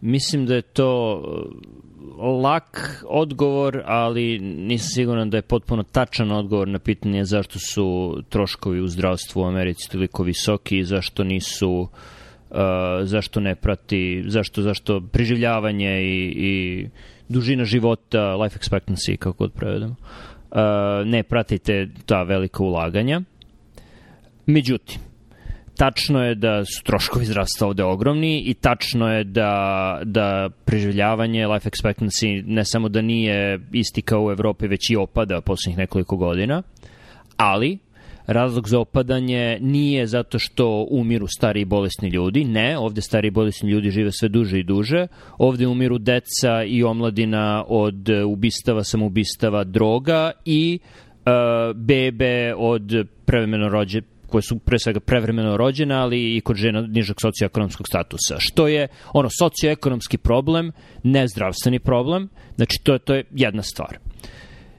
Mislim 0.00 0.46
da 0.46 0.54
je 0.54 0.62
to 0.62 1.16
uh, 1.16 2.42
lak 2.42 3.04
odgovor, 3.08 3.82
ali 3.84 4.38
nisam 4.38 4.88
siguran 4.88 5.30
da 5.30 5.36
je 5.36 5.42
potpuno 5.42 5.82
tačan 5.82 6.32
odgovor 6.32 6.68
na 6.68 6.78
pitanje 6.78 7.24
zašto 7.24 7.58
su 7.58 8.16
troškovi 8.28 8.80
u 8.80 8.88
zdravstvu 8.88 9.42
u 9.42 9.46
Americi 9.46 9.90
toliko 9.90 10.22
visoki 10.22 10.78
i 10.78 10.84
zašto 10.84 11.24
nisu 11.24 11.70
uh, 11.70 11.88
Uh, 12.50 12.56
zašto 13.02 13.40
ne 13.40 13.54
prati, 13.54 14.24
zašto, 14.26 14.62
zašto 14.62 15.00
preživljavanje 15.12 16.02
i, 16.02 16.32
i 16.36 16.86
dužina 17.28 17.64
života, 17.64 18.34
life 18.34 18.58
expectancy, 18.58 19.16
kako 19.16 19.36
god 19.38 19.52
prevedemo, 19.52 19.94
uh, 20.50 20.58
ne 21.06 21.22
pratite 21.22 21.88
ta 22.06 22.22
velika 22.22 22.62
ulaganja. 22.62 23.20
Međutim, 24.46 24.98
tačno 25.76 26.24
je 26.24 26.34
da 26.34 26.64
su 26.64 26.84
troškovi 26.84 27.24
zdravstva 27.24 27.68
ovde 27.68 27.84
ogromni 27.84 28.42
i 28.46 28.54
tačno 28.54 29.12
je 29.12 29.24
da, 29.24 30.00
da 30.04 30.48
preživljavanje, 30.64 31.46
life 31.46 31.70
expectancy 31.70 32.42
ne 32.46 32.64
samo 32.64 32.88
da 32.88 33.02
nije 33.02 33.60
isti 33.72 34.02
kao 34.02 34.24
u 34.24 34.30
Evropi, 34.30 34.66
već 34.66 34.90
i 34.90 34.96
opada 34.96 35.40
poslednjih 35.40 35.78
nekoliko 35.78 36.16
godina, 36.16 36.62
ali 37.36 37.78
razlog 38.26 38.68
za 38.68 38.78
opadanje 38.78 39.58
nije 39.60 40.06
zato 40.06 40.38
što 40.38 40.86
umiru 40.90 41.26
stari 41.26 41.60
i 41.60 41.64
bolesni 41.64 42.08
ljudi, 42.08 42.44
ne, 42.44 42.78
ovde 42.78 43.00
stari 43.00 43.28
i 43.28 43.30
bolesni 43.30 43.70
ljudi 43.70 43.90
žive 43.90 44.12
sve 44.12 44.28
duže 44.28 44.58
i 44.58 44.62
duže, 44.62 45.06
ovde 45.38 45.66
umiru 45.66 45.98
deca 45.98 46.64
i 46.66 46.82
omladina 46.82 47.64
od 47.68 48.08
ubistava, 48.26 48.84
samoubistava, 48.84 49.64
droga 49.64 50.30
i 50.44 50.78
uh, 50.84 51.76
bebe 51.76 52.54
od 52.56 53.06
prevremeno 53.24 53.68
rođe, 53.68 54.00
koje 54.26 54.42
su 54.42 54.58
pre 54.58 54.78
svega 54.78 55.00
prevremeno 55.00 55.56
rođene, 55.56 55.94
ali 55.94 56.36
i 56.36 56.40
kod 56.40 56.56
žena 56.56 56.80
nižeg 56.80 57.16
socioekonomskog 57.22 57.88
statusa, 57.88 58.36
što 58.38 58.68
je 58.68 58.88
ono 59.12 59.28
socioekonomski 59.38 60.18
problem, 60.18 60.72
ne 61.02 61.28
zdravstveni 61.28 61.78
problem, 61.78 62.28
znači 62.56 62.78
to 62.82 62.92
je, 62.92 62.98
to 62.98 63.14
je 63.14 63.24
jedna 63.30 63.62
stvar. 63.62 63.98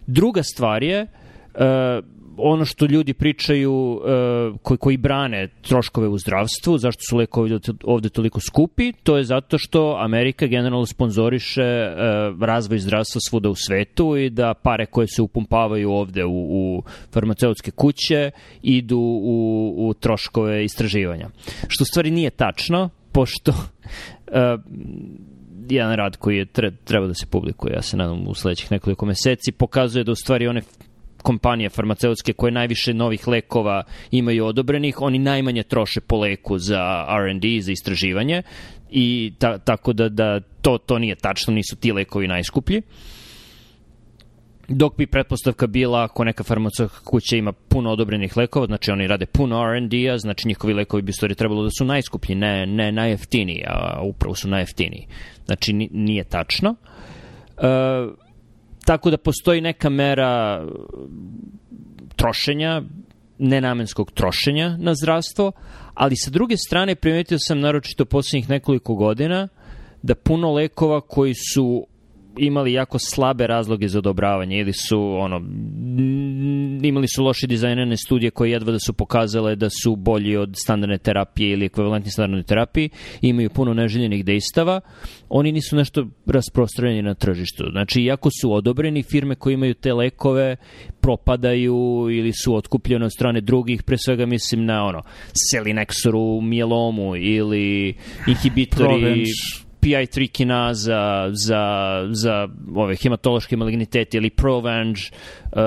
Druga 0.07 0.43
stvar 0.43 0.83
je, 0.83 1.01
uh, 1.01 2.05
ono 2.37 2.65
što 2.65 2.85
ljudi 2.85 3.13
pričaju 3.13 3.73
uh, 3.73 4.59
koji, 4.61 4.77
koji 4.77 4.97
brane 4.97 5.47
troškove 5.61 6.07
u 6.07 6.17
zdravstvu, 6.17 6.77
zašto 6.77 7.01
su 7.09 7.17
lekovi 7.17 7.59
ovde 7.83 8.09
toliko 8.09 8.39
skupi, 8.39 8.93
to 9.03 9.17
je 9.17 9.23
zato 9.23 9.57
što 9.57 9.97
Amerika 9.99 10.47
generalno 10.47 10.85
sponzoriše 10.85 11.61
uh, 11.61 12.43
razvoj 12.43 12.79
zdravstva 12.79 13.21
svuda 13.29 13.49
u 13.49 13.55
svetu 13.55 14.17
i 14.17 14.29
da 14.29 14.53
pare 14.53 14.85
koje 14.85 15.07
se 15.07 15.21
upumpavaju 15.21 15.91
ovde 15.91 16.25
u, 16.25 16.47
u 16.49 16.83
farmaceutske 17.11 17.71
kuće 17.71 18.31
idu 18.61 18.99
u, 18.99 19.75
u 19.77 19.93
troškove 19.93 20.63
istraživanja. 20.63 21.29
Što 21.67 21.85
stvari 21.85 22.11
nije 22.11 22.29
tačno, 22.29 22.89
pošto 23.11 23.51
uh, 23.51 24.61
jedan 25.69 25.95
rad 25.95 26.17
koji 26.17 26.37
je 26.37 26.45
treba 26.83 27.07
da 27.07 27.13
se 27.13 27.25
publikuje, 27.25 27.73
ja 27.73 27.81
se 27.81 27.97
nadam 27.97 28.27
u 28.27 28.33
sledećih 28.33 28.71
nekoliko 28.71 29.05
meseci, 29.05 29.51
pokazuje 29.51 30.03
da 30.03 30.11
u 30.11 30.15
stvari 30.15 30.47
one 30.47 30.61
kompanije 31.21 31.69
farmaceutske 31.69 32.33
koje 32.33 32.51
najviše 32.51 32.93
novih 32.93 33.27
lekova 33.27 33.83
imaju 34.11 34.45
odobrenih, 34.45 35.01
oni 35.01 35.19
najmanje 35.19 35.63
troše 35.63 36.01
po 36.01 36.19
leku 36.19 36.57
za 36.57 37.05
R&D, 37.09 37.61
za 37.61 37.71
istraživanje 37.71 38.43
i 38.89 39.33
ta, 39.39 39.57
tako 39.57 39.93
da, 39.93 40.09
da 40.09 40.39
to, 40.61 40.77
to 40.77 40.99
nije 40.99 41.15
tačno, 41.15 41.53
nisu 41.53 41.75
ti 41.75 41.91
lekovi 41.91 42.27
najskuplji. 42.27 42.81
Dok 44.67 44.97
bi 44.97 45.07
pretpostavka 45.07 45.67
bila 45.67 46.03
ako 46.03 46.23
neka 46.23 46.43
farmaceutska 46.43 46.99
kuća 47.03 47.35
ima 47.35 47.51
puno 47.51 47.91
odobrenih 47.91 48.37
lekova, 48.37 48.65
znači 48.65 48.91
oni 48.91 49.07
rade 49.07 49.25
puno 49.25 49.73
R&D-a, 49.73 50.17
znači 50.17 50.47
njihovi 50.47 50.73
lekovi 50.73 51.01
bi 51.01 51.13
stvari 51.13 51.35
trebalo 51.35 51.63
da 51.63 51.69
su 51.69 51.85
najskuplji, 51.85 52.35
ne, 52.35 52.65
ne 52.65 52.91
najjeftiniji, 52.91 53.63
a 53.67 54.01
upravo 54.03 54.35
su 54.35 54.49
najjeftiniji. 54.49 55.07
Znači 55.45 55.73
nije 55.91 56.23
tačno. 56.23 56.75
Uh, 57.57 58.13
Tako 58.91 59.09
da 59.09 59.17
postoji 59.17 59.61
neka 59.61 59.89
mera 59.89 60.65
trošenja, 62.15 62.81
nenamenskog 63.37 64.11
trošenja 64.11 64.77
na 64.77 64.95
zdravstvo, 64.95 65.51
ali 65.93 66.15
sa 66.15 66.31
druge 66.31 66.57
strane 66.57 66.95
primetio 66.95 67.37
sam 67.39 67.59
naročito 67.59 68.05
poslednjih 68.05 68.49
nekoliko 68.49 68.95
godina 68.95 69.47
da 70.01 70.15
puno 70.15 70.53
lekova 70.53 71.01
koji 71.01 71.33
su 71.33 71.87
imali 72.37 72.73
jako 72.73 72.99
slabe 72.99 73.47
razloge 73.47 73.87
za 73.87 73.99
odobravanje 73.99 74.59
ili 74.59 74.73
su 74.73 75.01
ono 75.19 75.41
imali 76.83 77.07
su 77.07 77.23
loše 77.23 77.47
dizajnerne 77.47 77.97
studije 77.97 78.31
koje 78.31 78.51
jedva 78.51 78.71
da 78.71 78.79
su 78.79 78.93
pokazale 78.93 79.55
da 79.55 79.69
su 79.83 79.95
bolji 79.95 80.37
od 80.37 80.53
standardne 80.63 80.97
terapije 80.97 81.51
ili 81.51 81.65
ekvivalentni 81.65 82.11
standardnoj 82.11 82.43
terapiji 82.43 82.89
imaju 83.21 83.49
puno 83.49 83.73
neželjenih 83.73 84.25
dejstava 84.25 84.81
oni 85.29 85.51
nisu 85.51 85.75
nešto 85.75 86.07
rasprostranjeni 86.25 87.01
na 87.01 87.13
tržištu. 87.13 87.63
Znači 87.71 88.01
iako 88.01 88.29
su 88.41 88.53
odobreni 88.53 89.03
firme 89.03 89.35
koje 89.35 89.53
imaju 89.53 89.73
te 89.73 89.93
lekove 89.93 90.55
propadaju 91.01 92.07
ili 92.11 92.33
su 92.33 92.55
otkupljene 92.55 93.05
od 93.05 93.11
strane 93.13 93.41
drugih 93.41 93.83
pre 93.83 93.97
svega 93.97 94.25
mislim 94.25 94.65
na 94.65 94.83
ono 94.83 95.01
selinexoru 95.53 96.41
mijelomu 96.41 97.15
ili 97.15 97.95
inhibitori 98.27 99.25
PI3 99.81 100.31
kinaza 100.31 101.29
za, 101.31 101.63
za 102.11 102.47
ove 102.75 102.95
hematološke 102.95 103.57
malignitete 103.57 104.17
ili 104.17 104.29
Provenge 104.29 105.01
uh, 105.01 105.59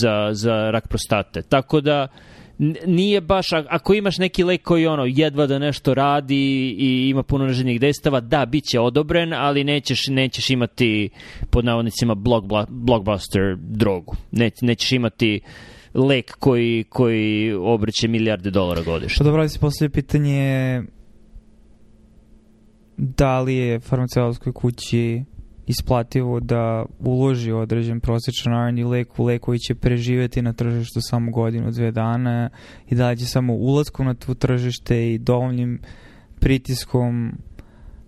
za, 0.00 0.28
za 0.32 0.70
rak 0.70 0.88
prostate. 0.88 1.42
Tako 1.42 1.80
da 1.80 2.08
nije 2.86 3.20
baš, 3.20 3.52
ako 3.52 3.94
imaš 3.94 4.18
neki 4.18 4.44
lek 4.44 4.62
koji 4.62 4.86
ono 4.86 5.04
jedva 5.06 5.46
da 5.46 5.58
nešto 5.58 5.94
radi 5.94 6.74
i 6.78 7.08
ima 7.08 7.22
puno 7.22 7.46
neželjenih 7.46 7.80
destava, 7.80 8.20
da, 8.20 8.46
bit 8.46 8.64
će 8.64 8.80
odobren, 8.80 9.32
ali 9.32 9.64
nećeš, 9.64 10.06
nećeš 10.08 10.50
imati 10.50 11.08
pod 11.50 11.64
navodnicima 11.64 12.14
blockbuster 12.68 13.56
drogu. 13.58 14.16
Ne, 14.30 14.50
nećeš 14.62 14.92
imati 14.92 15.40
lek 15.94 16.36
koji, 16.38 16.84
koji 16.88 17.52
obrće 17.52 18.08
milijarde 18.08 18.50
dolara 18.50 18.82
godišnje. 18.82 19.18
Pa 19.18 19.24
dobro, 19.24 19.40
ali 19.40 19.48
se 19.48 19.58
poslije 19.58 19.90
pitanje 19.90 20.82
da 22.96 23.40
li 23.40 23.56
je 23.56 23.80
farmaceutskoj 23.80 24.52
kući 24.52 25.24
isplativo 25.66 26.40
da 26.40 26.84
uloži 26.98 27.52
određen 27.52 28.00
prosječan 28.00 28.52
R&D 28.52 28.84
lek 28.84 29.18
u 29.18 29.24
lek 29.24 29.42
koji 29.42 29.58
će 29.58 29.74
preživeti 29.74 30.42
na 30.42 30.52
tržištu 30.52 31.00
samo 31.00 31.30
godinu, 31.30 31.70
dve 31.70 31.90
dana 31.90 32.50
i 32.90 32.94
da 32.94 33.16
će 33.16 33.24
samo 33.26 33.54
ulazkom 33.54 34.06
na 34.06 34.14
tu 34.14 34.34
tržište 34.34 35.12
i 35.12 35.18
dovoljnim 35.18 35.80
pritiskom 36.40 37.32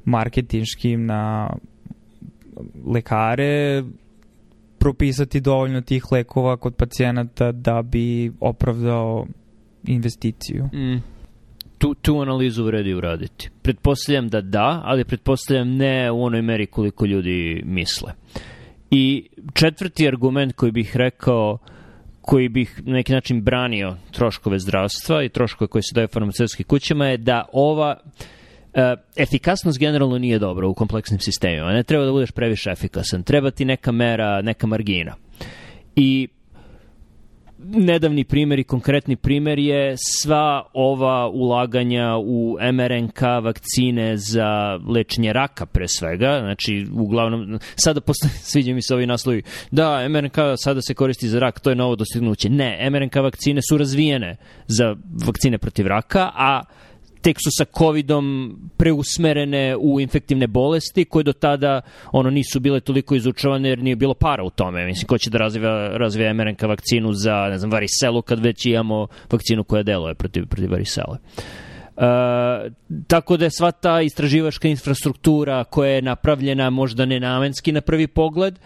marketinškim 0.05 1.07
na 1.07 1.51
lekare 2.87 3.85
propisati 4.79 5.41
dovoljno 5.41 5.81
tih 5.81 6.13
lekova 6.13 6.57
kod 6.57 6.75
pacijenata 6.75 7.53
da 7.53 7.83
bi 7.83 8.33
opravdao 8.41 9.27
investiciju. 9.87 10.65
Mm. 10.65 11.18
Tu, 11.79 11.95
tu 11.95 12.21
analizu 12.21 12.65
vredi 12.65 12.95
uraditi. 12.95 13.51
Pretpostavljam 13.63 14.29
da 14.29 14.41
da, 14.41 14.83
ali 14.85 15.05
pretpostavljam 15.05 15.77
ne 15.77 16.11
u 16.11 16.23
onoj 16.23 16.43
meri 16.43 16.67
koliko 16.67 17.07
ljudi 17.07 17.63
misle. 17.65 18.13
I 18.91 19.29
četvrti 19.55 20.09
argument 20.09 20.53
koji 20.53 20.73
bih 20.73 20.97
rekao 20.97 21.59
koji 22.29 22.49
bih 22.49 22.83
na 22.85 22.93
neki 22.93 23.13
način 23.13 23.43
branio 23.43 23.97
troškove 24.11 24.59
zdravstva 24.59 25.25
i 25.25 25.29
troškove 25.29 25.69
koje 25.69 25.83
se 25.83 25.95
daju 25.95 26.09
farmaceutskim 26.09 26.67
kućama 26.67 27.07
je 27.07 27.17
da 27.17 27.45
ova 27.53 27.97
e, 28.75 28.95
efikasnost 29.17 29.79
generalno 29.79 30.19
nije 30.19 30.39
dobra 30.39 30.67
u 30.67 30.75
kompleksnim 30.75 31.21
sistemima. 31.21 31.73
Ne 31.73 31.83
treba 31.83 32.05
da 32.05 32.13
budeš 32.13 32.31
previše 32.31 32.71
efikasan. 32.71 33.23
Treba 33.23 33.51
ti 33.51 33.65
neka 33.65 33.93
mera, 33.93 34.43
neka 34.43 34.67
margina. 34.67 35.15
I 35.97 36.29
nedavni 37.59 38.25
primjer 38.25 38.59
i 38.59 38.65
konkretni 38.65 39.17
primjer 39.17 39.59
je 39.59 39.95
sva 39.97 40.63
ova 40.73 41.29
ulaganja 41.29 42.17
u 42.17 42.59
mRNK 42.73 43.21
vakcine 43.43 44.17
za 44.17 44.79
lečenje 44.89 45.33
raka 45.33 45.67
pre 45.67 45.89
svega, 45.89 46.39
znači 46.41 46.87
uglavnom 46.93 47.59
sada 47.77 48.01
posle, 48.01 48.29
sviđa 48.51 48.75
mi 48.75 48.83
se 48.83 48.95
ovi 48.95 49.07
naslovi 49.07 49.43
da 49.71 50.09
mRNK 50.09 50.37
sada 50.57 50.83
se 50.83 50.95
koristi 50.95 51.29
za 51.29 51.39
rak, 51.39 51.61
to 51.61 51.71
je 51.71 51.77
novo 51.77 51.97
dostignuće. 51.97 52.49
Ne, 52.49 52.91
mRNK 52.91 53.17
vakcine 53.17 53.61
su 53.69 53.79
razvijene 53.79 54.37
za 54.67 54.97
vakcine 55.27 55.59
protiv 55.59 55.87
raka, 55.87 56.31
a 56.35 56.63
tek 57.21 57.37
su 57.37 57.51
sa 57.59 57.65
covidom 57.79 58.57
preusmerene 58.77 59.77
u 59.77 60.01
infektivne 60.01 60.47
bolesti 60.47 61.05
koje 61.05 61.23
do 61.23 61.33
tada 61.33 61.81
ono 62.13 62.31
nisu 62.31 62.61
bile 62.61 62.81
toliko 62.81 63.15
izučavane 63.15 63.69
jer 63.69 63.79
nije 63.79 63.97
bilo 63.97 64.15
para 64.15 64.45
u 64.45 64.51
tome. 64.51 64.87
Mislim, 64.87 65.07
ko 65.07 65.19
će 65.19 65.31
da 65.31 65.39
razvija, 65.39 65.89
razvija 65.89 66.33
mRNK 66.33 66.63
vakcinu 66.63 67.13
za, 67.13 67.49
ne 67.51 67.59
znam, 67.59 67.71
variselu 67.71 68.23
kad 68.23 68.39
već 68.39 68.67
imamo 68.67 69.07
vakcinu 69.31 69.65
koja 69.65 69.83
deluje 69.83 70.15
protiv, 70.15 70.47
protiv 70.47 70.71
varisele. 70.71 71.19
Uh, 71.97 72.05
tako 73.07 73.37
da 73.37 73.45
je 73.45 73.51
sva 73.51 73.71
ta 73.71 74.01
istraživačka 74.01 74.69
infrastruktura 74.69 75.65
koja 75.65 75.91
je 75.91 76.03
napravljena 76.03 76.71
možda 76.71 77.07
nenamenski 77.07 77.73
na 77.73 77.81
prvi 77.81 78.07
pogled, 78.07 78.59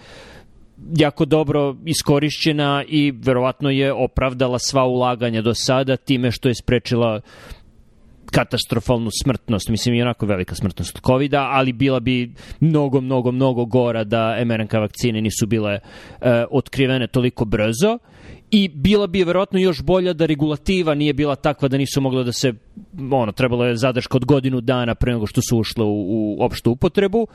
jako 0.97 1.25
dobro 1.25 1.77
iskorišćena 1.85 2.85
i 2.89 3.13
verovatno 3.23 3.71
je 3.71 3.93
opravdala 3.93 4.59
sva 4.59 4.85
ulaganja 4.85 5.43
do 5.43 5.55
sada 5.55 5.97
time 5.97 6.31
što 6.31 6.49
je 6.49 6.55
sprečila 6.55 7.21
katastrofalnu 8.31 9.11
smrtnost, 9.23 9.69
mislim 9.69 9.95
i 9.95 10.03
onako 10.03 10.27
velika 10.27 10.55
smrtnost 10.55 10.97
od 10.97 11.03
covid 11.03 11.35
ali 11.35 11.73
bila 11.73 12.01
bi 12.01 12.35
mnogo, 12.61 13.01
mnogo, 13.01 13.33
mnogo 13.33 13.65
gora 13.65 14.05
da 14.05 14.45
mRNK 14.45 14.73
vakcine 14.73 15.21
nisu 15.21 15.47
bile 15.47 15.73
e, 15.73 15.81
otkrivene 16.51 17.07
toliko 17.07 17.45
brzo. 17.45 17.99
I 18.51 18.69
bila 18.69 19.07
bi 19.07 19.25
verovatno 19.25 19.59
još 19.59 19.83
bolja 19.83 20.13
da 20.13 20.27
regulativa 20.27 20.95
nije 20.95 21.13
bila 21.13 21.37
takva 21.37 21.69
da 21.69 21.77
nisu 21.77 22.01
mogla 22.01 22.23
da 22.23 22.33
se 22.33 22.53
ono 23.11 23.33
trebalo 23.33 23.65
je 23.65 23.77
zadrška 23.77 24.17
od 24.17 24.25
godinu 24.25 24.61
dana 24.61 24.95
pre 24.95 25.13
nego 25.13 25.27
što 25.27 25.41
su 25.49 25.59
ušle 25.59 25.85
u, 25.85 26.07
u 26.09 26.45
opštu 26.45 26.71
upotrebu. 26.71 27.27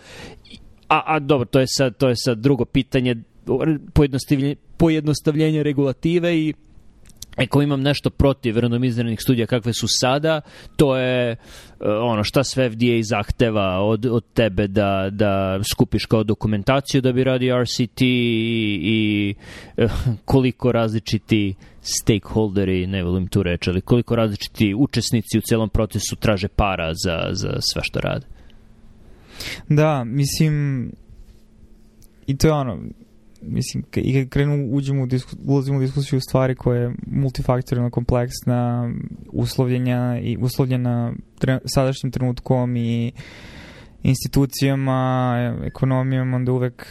A, 0.90 1.02
a 1.06 1.20
dobro 1.20 1.46
to 1.46 1.60
je 1.60 1.66
sad 1.68 1.98
to 1.98 2.10
je 2.10 2.16
sad 2.16 2.38
drugo 2.38 2.66
pitanje 2.66 3.16
pojednostavljenje 3.94 4.56
pojednostavljenje 4.78 5.64
regulative 5.64 6.38
i 6.38 6.54
Ako 7.38 7.62
imam 7.62 7.82
nešto 7.82 8.10
protiv 8.10 8.60
randomiziranih 8.60 9.22
studija 9.22 9.48
kakve 9.48 9.74
su 9.74 9.88
sada, 9.90 10.42
to 10.76 10.98
je 10.98 11.32
uh, 11.32 11.38
ono 12.02 12.24
šta 12.24 12.44
sve 12.44 12.70
FDA 12.70 13.02
zahteva 13.04 13.80
od, 13.80 14.06
od 14.06 14.24
tebe 14.34 14.68
da, 14.68 15.10
da 15.12 15.60
skupiš 15.74 16.06
kao 16.06 16.24
dokumentaciju 16.24 17.02
da 17.02 17.12
bi 17.12 17.24
radi 17.24 17.52
RCT 17.64 18.02
i, 18.02 18.80
i 18.84 19.36
uh, 19.78 19.92
koliko 20.26 20.72
različiti 20.72 21.56
stakeholderi, 21.82 22.88
ne 22.88 23.04
volim 23.04 23.28
tu 23.28 23.44
reći, 23.44 23.70
ali 23.70 23.82
koliko 23.82 24.16
različiti 24.16 24.74
učesnici 24.78 25.38
u 25.38 25.42
celom 25.42 25.70
procesu 25.70 26.16
traže 26.16 26.48
para 26.48 26.94
za, 26.94 27.30
za 27.32 27.50
sve 27.62 27.82
što 27.84 28.00
rade. 28.00 28.26
Da, 29.70 30.04
mislim, 30.04 30.92
i 32.28 32.38
to 32.38 32.48
je 32.48 32.54
ono, 32.54 32.80
mislim, 33.42 33.84
i 33.96 34.14
kad 34.14 34.30
krenu, 34.30 34.70
uđemo 34.72 35.04
u 35.04 35.06
disku, 35.06 35.36
ulazimo 35.46 35.78
u 35.78 35.82
diskusiju 35.82 36.22
stvari 36.22 36.56
koje 36.56 36.82
je 36.82 36.96
multifaktorijalno 37.08 37.92
kompleksna, 37.92 38.92
uslovljenja 39.32 40.20
i 40.20 40.38
uslovljena 40.42 41.14
tre, 41.40 41.60
sadašnjim 41.66 42.12
trenutkom 42.12 42.76
i 42.76 43.12
institucijama, 44.04 45.36
ekonomijom, 45.64 46.34
onda 46.34 46.52
uvek 46.52 46.88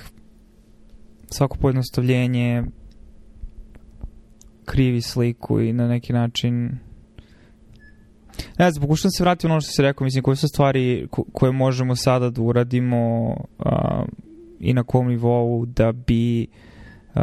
svako 1.31 1.57
pojednostavljenje 1.57 2.63
krivi 4.65 5.01
sliku 5.01 5.61
i 5.61 5.73
na 5.73 5.89
neki 5.89 6.13
način 6.13 6.79
Ne 8.59 8.71
znam, 8.71 8.83
pokušam 8.83 9.11
se 9.11 9.23
vratiti 9.23 9.47
ono 9.47 9.61
što 9.61 9.73
se 9.73 9.83
rekao, 9.83 10.05
mislim, 10.05 10.23
koje 10.23 10.37
su 10.37 10.49
stvari 10.49 11.09
ko 11.11 11.25
koje 11.33 11.53
možemo 11.53 11.97
sada 11.97 12.31
da 12.31 12.43
uradimo 12.43 13.35
a, 13.59 14.05
i 14.61 14.75
na 14.75 14.83
kom 14.83 15.09
nivou 15.09 15.67
da 15.67 15.93
bi 15.93 16.47
uh, 17.15 17.23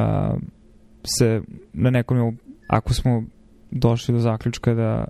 se 1.03 1.41
na 1.73 1.89
nekom 1.89 2.17
nivou, 2.17 2.33
ako 2.67 2.93
smo 2.93 3.23
došli 3.71 4.13
do 4.13 4.19
zaključka 4.19 4.73
da 4.73 5.05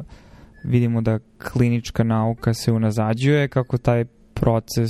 vidimo 0.63 1.01
da 1.01 1.19
klinička 1.51 2.03
nauka 2.03 2.53
se 2.53 2.71
unazađuje, 2.71 3.47
kako 3.47 3.77
taj 3.77 4.05
proces 4.33 4.89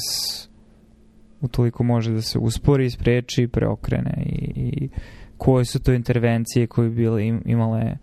utoliko 1.42 1.84
može 1.84 2.12
da 2.12 2.22
se 2.22 2.40
uspori, 2.40 2.90
spreči, 2.90 3.48
preokrene 3.48 4.24
i, 4.26 4.54
i 4.56 4.90
koje 5.38 5.66
su 5.66 5.80
to 5.80 5.94
intervencije 5.94 6.68
koje 6.68 6.90
bi 6.90 6.96
bile 6.96 7.28
imale 7.46 7.98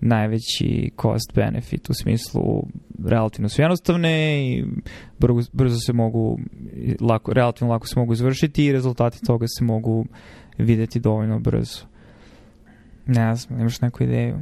najveći 0.00 0.90
cost 1.02 1.34
benefit 1.34 1.90
u 1.90 1.94
smislu 1.94 2.66
relativno 3.04 3.48
su 3.48 3.62
jednostavne 3.62 4.42
i 4.48 4.64
brzo, 5.18 5.50
brzo 5.52 5.78
se 5.78 5.92
mogu 5.92 6.38
lako, 7.00 7.32
relativno 7.32 7.72
lako 7.72 7.86
se 7.86 8.00
mogu 8.00 8.12
izvršiti 8.12 8.64
i 8.64 8.72
rezultati 8.72 9.24
toga 9.26 9.46
se 9.58 9.64
mogu 9.64 10.06
videti 10.58 11.00
dovoljno 11.00 11.38
brzo. 11.38 11.80
Ne 13.06 13.34
znam, 13.34 13.60
imaš 13.60 13.80
neku 13.80 14.02
ideju? 14.02 14.38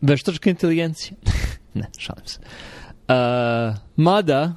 Veštačka 0.00 0.50
inteligencija. 0.50 1.16
ne, 1.74 1.86
šalim 1.98 2.26
se. 2.26 2.40
Uh, 3.08 3.76
mada, 3.96 4.56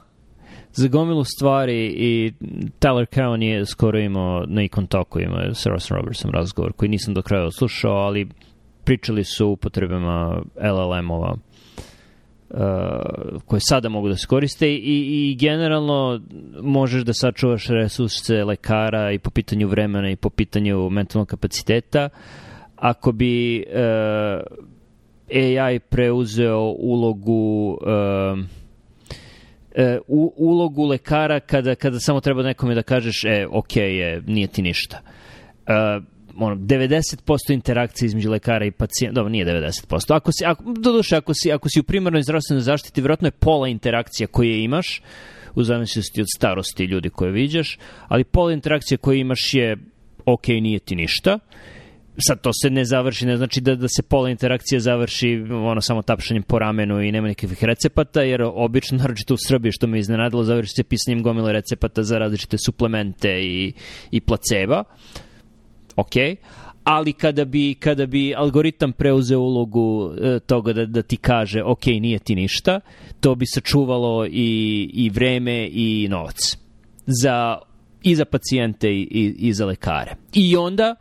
za 0.76 0.88
gomilu 0.88 1.24
stvari 1.24 1.86
i 1.88 2.34
Tyler 2.80 3.06
Cowan 3.16 3.42
je 3.42 3.66
skoro 3.66 4.00
imao 4.00 4.46
na 4.48 4.64
Icon 4.64 4.88
Talku, 4.88 5.20
imao 5.20 5.54
sa 5.54 5.70
Ross 5.70 5.92
Robertsom 5.92 6.32
razgovor 6.32 6.74
koji 6.74 6.90
nisam 6.90 7.14
do 7.14 7.22
kraja 7.22 7.46
oslušao, 7.46 7.92
ali 7.92 8.30
pričali 8.86 9.24
su 9.24 9.48
o 9.48 9.52
upotrebama 9.52 10.42
LLM-ova 10.56 11.36
uh, 12.50 13.42
koje 13.46 13.60
sada 13.60 13.90
mogu 13.90 14.10
da 14.10 14.16
se 14.16 14.28
koriste 14.28 14.74
i, 14.74 14.80
i 15.30 15.38
generalno 15.40 16.22
možeš 16.62 17.04
da 17.04 17.14
sačuvaš 17.14 17.68
resurse 17.68 18.44
lekara 18.44 19.12
i 19.12 19.20
po 19.20 19.30
pitanju 19.30 19.68
vremena 19.68 20.12
i 20.12 20.16
po 20.16 20.30
pitanju 20.30 20.90
mentalnog 20.90 21.28
kapaciteta. 21.28 22.10
Ako 22.76 23.12
bi 23.12 23.66
uh, 23.68 24.42
AI 25.30 25.80
preuzeo 25.80 26.60
ulogu 26.78 27.78
uh, 27.82 28.40
u, 30.08 30.34
ulogu 30.38 30.86
lekara 30.86 31.40
kada, 31.40 31.76
kada 31.76 32.00
samo 32.00 32.20
treba 32.22 32.44
nekome 32.44 32.76
da 32.76 32.84
kažeš 32.84 33.24
e, 33.26 33.48
ok 33.52 33.76
je, 33.76 34.22
nije 34.28 34.48
ti 34.48 34.62
ništa. 34.62 35.02
Uh, 35.68 36.15
ono, 36.38 36.56
90% 36.56 37.54
interakcije 37.54 38.08
između 38.08 38.32
lekara 38.32 38.66
i 38.66 38.72
pacijenta, 38.72 39.16
dobro, 39.16 39.30
nije 39.30 39.46
90%. 39.46 40.16
Ako 40.16 40.32
si, 40.32 40.46
ako, 40.46 40.64
doduše, 40.78 41.16
ako 41.16 41.34
si, 41.34 41.52
ako 41.52 41.70
si 41.70 41.80
u 41.80 41.84
primarnoj 41.84 42.24
zdravstvenoj 42.24 42.62
zaštiti, 42.62 43.02
vjerojatno 43.02 43.28
je 43.28 43.32
pola 43.32 43.68
interakcija 43.68 44.28
koje 44.28 44.64
imaš, 44.64 45.02
u 45.56 45.64
zavisnosti 45.64 46.22
od 46.22 46.28
starosti 46.38 46.84
ljudi 46.84 47.10
koje 47.10 47.32
viđaš, 47.32 47.78
ali 48.08 48.24
pola 48.24 48.54
interakcije 48.54 48.98
koje 48.98 49.20
imaš 49.20 49.54
je 49.54 49.78
ok, 50.26 50.48
nije 50.48 50.80
ti 50.80 50.96
ništa. 50.96 51.40
Sad 52.18 52.42
to 52.42 52.52
se 52.54 52.70
ne 52.70 52.86
završi, 52.86 53.26
ne 53.26 53.38
znači 53.38 53.62
da, 53.62 53.76
da 53.76 53.88
se 53.88 54.04
pola 54.04 54.30
interakcije 54.30 54.80
završi 54.80 55.46
ono 55.52 55.82
samo 55.82 56.02
tapšanjem 56.02 56.44
po 56.44 56.60
ramenu 56.60 57.02
i 57.02 57.12
nema 57.12 57.28
nekakvih 57.28 57.64
recepata, 57.64 58.22
jer 58.22 58.42
obično, 58.42 58.98
naročito 58.98 59.34
u 59.34 59.38
Srbiji, 59.48 59.72
što 59.72 59.88
me 59.88 60.00
iznenadilo, 60.00 60.44
završi 60.44 60.74
se 60.76 60.84
pisanjem 60.84 61.24
gomile 61.24 61.54
recepata 61.54 62.04
za 62.04 62.18
različite 62.18 62.58
suplemente 62.66 63.40
i, 63.42 63.74
i 64.12 64.22
placeba. 64.22 64.80
Uh, 64.80 65.25
ok, 65.96 66.16
ali 66.84 67.14
kada 67.14 67.46
bi, 67.46 67.74
kada 67.74 68.06
bi 68.06 68.34
algoritam 68.36 68.94
preuzeo 68.94 69.40
ulogu 69.40 70.12
e, 70.22 70.40
toga 70.40 70.74
da, 70.74 70.86
da 70.86 71.02
ti 71.02 71.18
kaže 71.18 71.64
ok, 71.64 71.86
nije 71.86 72.20
ti 72.20 72.36
ništa, 72.36 72.80
to 73.20 73.36
bi 73.36 73.46
sačuvalo 73.46 74.26
i, 74.26 74.90
i 74.94 75.10
vreme 75.10 75.70
i 75.72 76.08
novac 76.10 76.58
za 77.06 77.58
i 78.04 78.16
za 78.16 78.26
pacijente 78.26 78.90
i, 78.90 79.02
i, 79.02 79.36
i 79.38 79.54
za 79.54 79.66
lekare. 79.66 80.16
I 80.34 80.58
onda, 80.58 80.96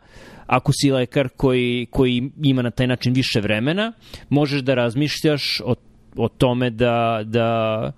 ako 0.47 0.71
si 0.73 0.91
lekar 0.91 1.29
koji, 1.29 1.87
koji 1.91 2.31
ima 2.43 2.61
na 2.61 2.71
taj 2.71 2.87
način 2.87 3.13
više 3.13 3.41
vremena, 3.41 3.91
možeš 4.29 4.61
da 4.61 4.73
razmišljaš 4.73 5.61
o, 5.65 5.75
o 6.17 6.27
tome 6.27 6.69
da, 6.69 7.21
da 7.25 7.91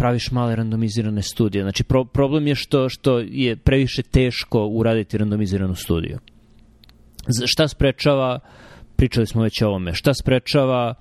praviš 0.00 0.30
male 0.30 0.56
randomizirane 0.56 1.22
studije. 1.22 1.62
Znači, 1.62 1.84
pro, 1.84 2.04
problem 2.04 2.46
je 2.46 2.54
što, 2.54 2.88
što 2.88 3.18
je 3.18 3.56
previše 3.56 4.02
teško 4.02 4.66
uraditi 4.66 5.18
randomiziranu 5.18 5.74
studiju. 5.74 6.18
Šta 7.46 7.68
sprečava, 7.68 8.40
pričali 8.96 9.26
smo 9.26 9.42
već 9.42 9.62
o 9.62 9.68
ovome, 9.68 9.94
šta 9.94 10.14
sprečava 10.14 10.94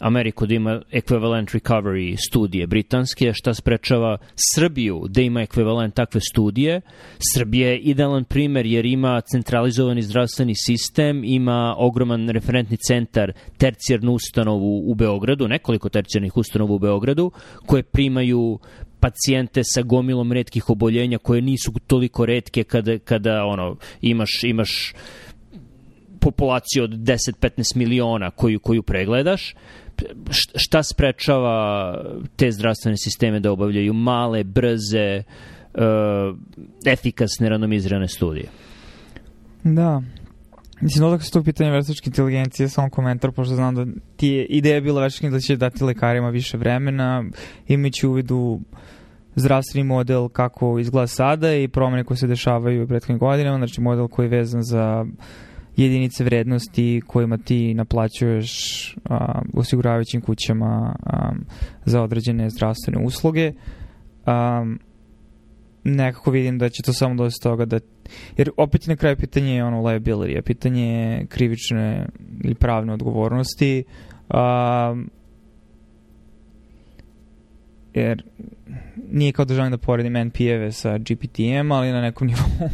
Ameriku 0.00 0.46
da 0.46 0.54
ima 0.54 0.80
equivalent 0.92 1.50
recovery 1.50 2.16
studije 2.28 2.66
britanske, 2.66 3.32
šta 3.32 3.54
sprečava 3.54 4.18
Srbiju 4.54 5.04
da 5.08 5.20
ima 5.20 5.42
ekvivalent 5.42 5.94
takve 5.94 6.20
studije. 6.20 6.80
Srbija 7.34 7.68
je 7.68 7.78
idealan 7.78 8.24
primer 8.24 8.66
jer 8.66 8.86
ima 8.86 9.20
centralizovani 9.20 10.02
zdravstveni 10.02 10.54
sistem, 10.56 11.24
ima 11.24 11.74
ogroman 11.78 12.28
referentni 12.28 12.76
centar, 12.76 13.32
tercijarnu 13.58 14.12
ustanovu 14.12 14.90
u 14.90 14.94
Beogradu, 14.94 15.48
nekoliko 15.48 15.88
tercijarnih 15.88 16.36
ustanova 16.36 16.74
u 16.74 16.78
Beogradu, 16.78 17.30
koje 17.66 17.82
primaju 17.82 18.58
pacijente 19.00 19.60
sa 19.64 19.82
gomilom 19.82 20.32
redkih 20.32 20.70
oboljenja 20.70 21.18
koje 21.18 21.42
nisu 21.42 21.72
toliko 21.86 22.26
redke 22.26 22.64
kada, 22.64 22.98
kada 22.98 23.44
ono, 23.44 23.76
imaš, 24.00 24.44
imaš 24.44 24.94
populaciju 26.20 26.84
od 26.84 26.90
10-15 26.90 27.76
miliona 27.76 28.30
koju, 28.30 28.60
koju 28.60 28.82
pregledaš 28.82 29.54
šta 30.54 30.82
sprečava 30.82 31.98
te 32.36 32.52
zdravstvene 32.52 32.96
sisteme 32.96 33.40
da 33.40 33.52
obavljaju 33.52 33.92
male, 33.92 34.44
brze, 34.44 35.22
uh, 35.74 36.36
efikasne, 36.86 37.48
randomizirane 37.48 38.08
studije? 38.08 38.46
Da. 39.62 40.02
Mislim, 40.80 41.04
odakle 41.04 41.24
se 41.24 41.30
to 41.30 41.42
pitanje 41.42 41.70
veštačke 41.70 42.10
inteligencije, 42.10 42.68
samo 42.68 42.90
komentar, 42.90 43.32
pošto 43.32 43.54
znam 43.54 43.74
da 43.74 43.86
ti 44.16 44.28
je 44.28 44.46
ideja 44.46 44.80
bila 44.80 45.02
veštačka 45.02 45.30
da 45.30 45.40
će 45.40 45.56
dati 45.56 45.84
lekarima 45.84 46.28
više 46.28 46.56
vremena, 46.56 47.24
imajući 47.68 48.06
u 48.06 48.12
vidu 48.12 48.60
zdravstveni 49.34 49.84
model 49.84 50.28
kako 50.28 50.78
izgleda 50.78 51.06
sada 51.06 51.54
i 51.54 51.68
promene 51.68 52.04
koje 52.04 52.16
se 52.16 52.26
dešavaju 52.26 52.84
u 52.84 52.86
prethodnim 52.86 53.18
godinama, 53.18 53.58
znači 53.58 53.80
model 53.80 54.08
koji 54.08 54.26
je 54.26 54.30
vezan 54.30 54.62
za 54.62 55.06
uh, 55.08 55.24
jedinice 55.76 56.24
vrednosti 56.24 57.02
kojima 57.06 57.38
ti 57.38 57.74
naplaćuješ 57.74 58.50
a, 59.04 59.42
osiguravajućim 59.54 60.20
kućama 60.20 60.96
a, 61.02 61.32
za 61.84 62.02
određene 62.02 62.50
zdravstvene 62.50 63.04
usluge. 63.04 63.52
A, 64.26 64.64
nekako 65.84 66.30
vidim 66.30 66.58
da 66.58 66.68
će 66.68 66.82
to 66.82 66.92
samo 66.92 67.14
doći 67.14 67.36
toga 67.42 67.64
da 67.64 67.80
jer 68.36 68.50
opet 68.56 68.86
na 68.86 68.96
kraju 68.96 69.16
pitanje 69.16 69.54
je 69.54 69.64
ono 69.64 69.82
liability, 69.82 70.38
a 70.38 70.42
pitanje 70.42 70.86
je 70.86 71.26
krivične 71.26 72.08
ili 72.44 72.54
pravne 72.54 72.92
odgovornosti. 72.92 73.84
A, 74.28 74.96
jer 77.94 78.22
nije 79.10 79.32
kao 79.32 79.44
da 79.44 79.54
želim 79.54 79.70
da 79.70 79.78
poredim 79.78 80.12
NP-eve 80.12 80.72
sa 80.72 80.98
GPT-em, 80.98 81.72
ali 81.72 81.92
na 81.92 82.00
nekom 82.00 82.26
nivou, 82.28 82.70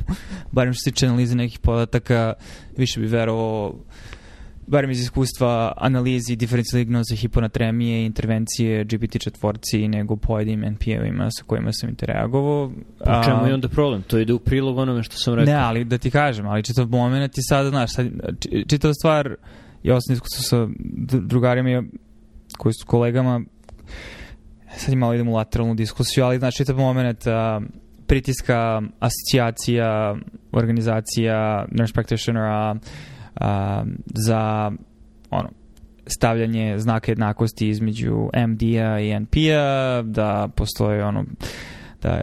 barem 0.52 0.72
što 0.72 0.80
se 0.85 0.90
tiče 0.90 1.06
analize 1.06 1.37
nekih 1.37 1.59
podataka, 1.59 2.33
više 2.76 3.00
bi 3.00 3.06
verovao 3.06 3.74
barem 4.70 4.90
iz 4.90 5.00
iskustva 5.00 5.72
analizi 5.76 6.37
diferencijalne 6.37 6.85
dignoze 6.85 7.16
hiponatremije 7.16 8.06
intervencije 8.06 8.85
GPT 8.85 9.18
četvorci 9.20 9.88
nego 9.88 10.16
pojedinim 10.16 10.76
NP-evima 10.76 11.28
sa 11.30 11.44
kojima 11.46 11.72
sam 11.72 11.88
interagovao. 11.88 12.66
U 13.00 13.24
čemu 13.24 13.46
je 13.46 13.54
onda 13.54 13.68
problem? 13.68 14.02
To 14.02 14.18
ide 14.18 14.33
u 14.33 14.38
prilog 14.38 14.78
onome 14.78 15.02
što 15.02 15.16
sam 15.16 15.35
rekao. 15.35 15.54
Ne, 15.54 15.61
ali 15.61 15.85
da 15.85 15.98
ti 15.98 16.11
kažem, 16.11 16.46
ali 16.46 16.62
čitav 16.62 16.87
moment 16.87 17.38
i 17.38 17.42
sada, 17.42 17.70
znaš, 17.70 17.94
sad, 17.94 18.06
čitav 18.68 18.92
stvar, 18.92 19.35
ja 19.83 20.00
sam 20.00 20.14
iskustvo 20.14 20.42
sa 20.42 20.68
drugarima 21.18 21.83
koji 22.59 22.72
su 22.72 22.87
kolegama 22.87 23.40
sad 24.76 24.94
malo 24.94 25.14
idemo 25.14 25.30
u 25.30 25.35
lateralnu 25.35 25.74
diskusiju, 25.74 26.24
ali 26.24 26.38
znači 26.38 26.56
čitav 26.56 26.76
moment 26.76 27.26
uh, 27.26 27.64
pritiska 28.06 28.83
asocijacija, 29.00 30.16
organizacija 30.52 31.66
nurse 31.70 31.92
practitionera 31.92 32.74
uh, 32.74 33.46
za 34.04 34.72
ono, 35.30 35.48
stavljanje 36.06 36.78
znaka 36.78 37.12
jednakosti 37.12 37.68
između 37.68 38.30
MD-a 38.48 39.00
i 39.00 39.20
NP-a, 39.20 40.02
da 40.02 40.48
postoje 40.56 41.04
ono 41.04 41.24
da 42.02 42.20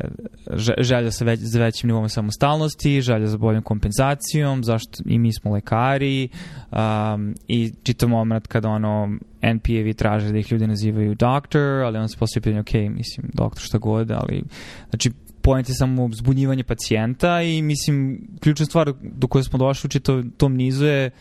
želja 0.77 1.11
sa 1.11 1.25
već, 1.25 1.39
za 1.39 1.59
većim 1.59 1.87
nivom 1.87 2.09
samostalnosti, 2.09 3.01
želja 3.01 3.27
za 3.27 3.37
boljom 3.37 3.63
kompenzacijom, 3.63 4.63
zašto 4.63 5.03
i 5.05 5.19
mi 5.19 5.33
smo 5.33 5.51
lekari 5.51 6.29
um, 6.71 7.35
i 7.47 7.73
čitam 7.83 8.09
moment 8.09 8.47
kada 8.47 8.69
ono 8.69 9.17
NPA-vi 9.41 9.93
traže 9.93 10.31
da 10.31 10.37
ih 10.37 10.51
ljudi 10.51 10.67
nazivaju 10.67 11.15
doctor, 11.15 11.61
ali 11.61 11.97
on 11.97 12.09
se 12.09 12.17
postoji 12.17 12.41
pitanje, 12.41 12.59
ok, 12.59 12.73
mislim, 12.73 13.31
doktor 13.33 13.63
šta 13.63 13.77
god, 13.77 14.11
ali 14.11 14.43
znači 14.89 15.11
point 15.41 15.69
je 15.69 15.75
samo 15.75 16.09
zbunjivanje 16.13 16.63
pacijenta 16.63 17.41
i 17.41 17.61
mislim, 17.61 18.27
ključna 18.39 18.65
stvar 18.65 18.93
do 19.01 19.27
koje 19.27 19.43
smo 19.43 19.59
došli 19.59 19.87
u 19.87 19.89
čito, 19.89 20.23
tom 20.37 20.55
nizu 20.55 20.85
je 20.85 21.11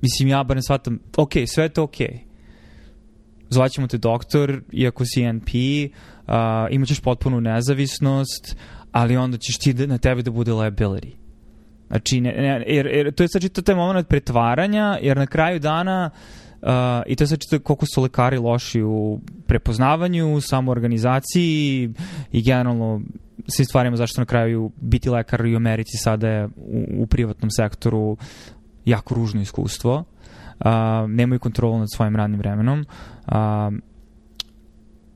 mislim, 0.00 0.28
ja 0.28 0.44
barem 0.44 0.62
shvatam, 0.62 0.98
ok, 1.16 1.32
sve 1.46 1.64
je 1.64 1.68
to 1.68 1.82
ok. 1.82 2.27
Zvaćemo 3.50 3.86
te 3.86 3.98
doktor, 3.98 4.62
iako 4.72 5.04
si 5.04 5.32
NP, 5.32 5.48
uh, 5.48 6.34
imaćeš 6.70 7.00
potpunu 7.00 7.40
nezavisnost, 7.40 8.56
ali 8.92 9.16
onda 9.16 9.38
ćeš 9.38 9.58
ti 9.58 9.72
da, 9.72 9.86
na 9.86 9.98
tebe 9.98 10.22
da 10.22 10.30
bude 10.30 10.52
liability. 10.52 11.12
Znači, 11.88 12.20
ne, 12.20 12.32
ne, 12.32 12.64
jer, 12.66 12.86
jer 12.86 13.14
to 13.14 13.22
je 13.22 13.28
sad 13.28 13.42
čito 13.42 13.62
taj 13.62 13.74
moment 13.74 14.08
pretvaranja, 14.08 14.98
jer 15.02 15.16
na 15.16 15.26
kraju 15.26 15.58
dana 15.58 16.10
Uh, 16.62 16.68
I 17.06 17.16
to 17.16 17.24
je 17.24 17.28
sad 17.28 17.38
čito 17.38 17.58
koliko 17.58 17.86
su 17.94 18.02
lekari 18.02 18.38
loši 18.38 18.82
u 18.82 19.20
prepoznavanju, 19.46 20.40
samoorganizaciji 20.40 21.90
i 22.32 22.42
generalno 22.42 23.00
svim 23.48 23.64
stvarima 23.64 23.96
zašto 23.96 24.20
na 24.20 24.24
kraju 24.24 24.72
biti 24.80 25.10
lekar 25.10 25.46
i 25.46 25.54
u 25.54 25.56
Americi 25.56 25.96
sada 25.96 26.28
je 26.28 26.46
u, 26.46 27.02
u 27.02 27.06
privatnom 27.06 27.50
sektoru 27.50 28.16
jako 28.84 29.14
ružno 29.14 29.40
iskustvo. 29.40 30.04
Uh, 30.64 31.10
nemaju 31.10 31.38
kontrolu 31.38 31.78
nad 31.78 31.88
svojim 31.94 32.16
radnim 32.16 32.40
vremenom. 32.40 32.84
Uh, 33.26 33.34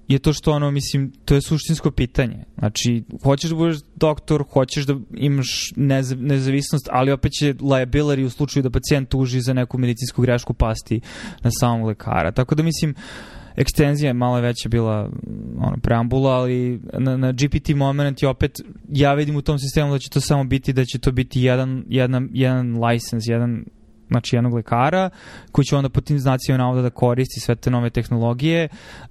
je 0.08 0.18
to 0.18 0.32
što 0.32 0.52
ono, 0.52 0.70
mislim, 0.70 1.12
to 1.24 1.34
je 1.34 1.42
suštinsko 1.42 1.90
pitanje. 1.90 2.44
Znači, 2.58 3.04
hoćeš 3.22 3.50
da 3.50 3.56
budeš 3.56 3.78
doktor, 3.96 4.44
hoćeš 4.52 4.86
da 4.86 4.96
imaš 5.14 5.72
nezav, 5.76 6.22
nezavisnost, 6.22 6.88
ali 6.90 7.12
opet 7.12 7.32
će 7.32 7.54
liability 7.54 8.24
u 8.24 8.30
slučaju 8.30 8.62
da 8.62 8.70
pacijent 8.70 9.08
tuži 9.08 9.40
za 9.40 9.52
neku 9.52 9.78
medicinsku 9.78 10.22
grešku 10.22 10.54
pasti 10.54 11.00
na 11.42 11.50
samog 11.60 11.86
lekara. 11.86 12.32
Tako 12.32 12.54
da 12.54 12.62
mislim, 12.62 12.94
ekstenzija 13.56 14.08
je 14.08 14.14
malo 14.14 14.40
veća 14.40 14.68
bila 14.68 15.10
ono, 15.58 15.76
preambula, 15.82 16.32
ali 16.32 16.80
na, 16.98 17.16
na 17.16 17.32
GPT 17.32 17.68
moment 17.76 18.22
je 18.22 18.28
opet, 18.28 18.60
ja 18.88 19.14
vidim 19.14 19.36
u 19.36 19.42
tom 19.42 19.58
sistemu 19.58 19.92
da 19.92 19.98
će 19.98 20.10
to 20.10 20.20
samo 20.20 20.44
biti, 20.44 20.72
da 20.72 20.84
će 20.84 20.98
to 20.98 21.12
biti 21.12 21.42
jedan, 21.42 21.84
jedan, 21.88 22.28
jedan 22.32 22.84
license, 22.84 23.32
jedan 23.32 23.64
znači 24.12 24.36
jednog 24.36 24.54
lekara, 24.54 25.10
koji 25.52 25.64
će 25.64 25.76
onda 25.76 25.88
po 25.88 26.00
tim 26.00 26.18
znacima 26.18 26.58
navoda 26.58 26.82
da 26.82 26.90
koristi 26.90 27.40
sve 27.40 27.54
te 27.54 27.70
nove 27.70 27.90
tehnologije, 27.90 28.68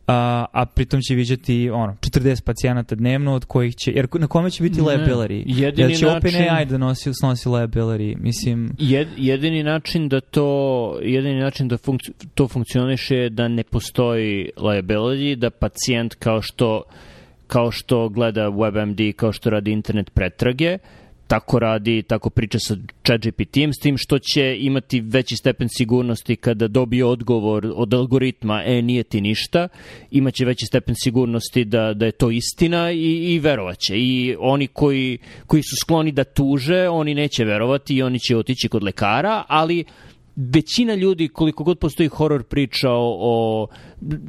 a, 0.08 0.46
a 0.52 0.66
pritom 0.66 1.02
će 1.02 1.16
viđati 1.16 1.70
ono, 1.70 1.94
40 1.94 2.44
pacijenata 2.44 2.96
dnevno 2.96 3.34
od 3.34 3.46
kojih 3.46 3.76
će, 3.76 3.92
jer 3.92 4.08
na 4.14 4.28
kome 4.28 4.52
će 4.52 4.64
biti 4.64 4.82
ne, 4.82 4.84
liability? 4.84 5.44
Jedini 5.46 5.90
jer 5.90 6.00
će 6.00 6.06
način, 6.06 6.18
OpenAI 6.18 6.66
da 6.66 6.78
nosi, 6.78 7.12
snosi 7.14 7.50
liability, 7.50 8.16
mislim... 8.20 8.72
Jed, 8.80 9.08
jedini 9.18 9.64
način 9.64 10.10
da 10.10 10.22
to, 10.22 11.00
jedini 11.02 11.40
način 11.40 11.68
da 11.68 11.78
funkci, 11.78 12.12
to 12.36 12.48
funkcioniše 12.48 13.16
je 13.16 13.30
da 13.30 13.48
ne 13.48 13.64
postoji 13.64 14.50
liability, 14.58 15.36
da 15.36 15.50
pacijent 15.50 16.16
kao 16.16 16.42
što 16.42 16.84
kao 17.48 17.72
što 17.72 18.10
gleda 18.10 18.42
WebMD, 18.42 19.14
kao 19.14 19.32
što 19.32 19.50
radi 19.50 19.72
internet 19.72 20.14
pretrage, 20.14 20.74
uh, 20.74 21.02
tako 21.32 21.60
radi, 21.60 22.04
tako 22.04 22.30
priča 22.30 22.60
sa 22.60 22.76
ChatGPT-im, 23.04 23.74
s 23.74 23.80
tim 23.80 23.98
što 23.98 24.20
će 24.20 24.58
imati 24.60 25.02
veći 25.02 25.36
stepen 25.36 25.68
sigurnosti 25.70 26.36
kada 26.36 26.68
dobije 26.68 27.06
odgovor 27.06 27.72
od 27.76 27.94
algoritma, 27.94 28.64
e, 28.66 28.82
nije 28.82 29.04
ti 29.04 29.22
ništa, 29.22 29.68
imaće 30.12 30.46
veći 30.46 30.66
stepen 30.66 30.96
sigurnosti 31.04 31.66
da, 31.66 31.94
da 31.94 32.06
je 32.06 32.12
to 32.12 32.32
istina 32.32 32.92
i, 32.92 33.34
i 33.34 33.40
verovaće. 33.40 33.94
I 33.98 34.36
oni 34.40 34.68
koji, 34.68 35.18
koji 35.48 35.64
su 35.64 35.76
skloni 35.82 36.12
da 36.12 36.24
tuže, 36.24 36.90
oni 36.90 37.16
neće 37.16 37.46
verovati 37.46 37.96
i 37.96 38.04
oni 38.04 38.20
će 38.20 38.38
otići 38.38 38.70
kod 38.70 38.84
lekara, 38.84 39.44
ali 39.48 39.86
većina 40.36 40.96
ljudi, 40.96 41.28
koliko 41.28 41.64
god 41.64 41.80
postoji 41.80 42.10
horor 42.10 42.44
priča 42.44 42.90
o, 42.92 43.18
o 43.20 43.68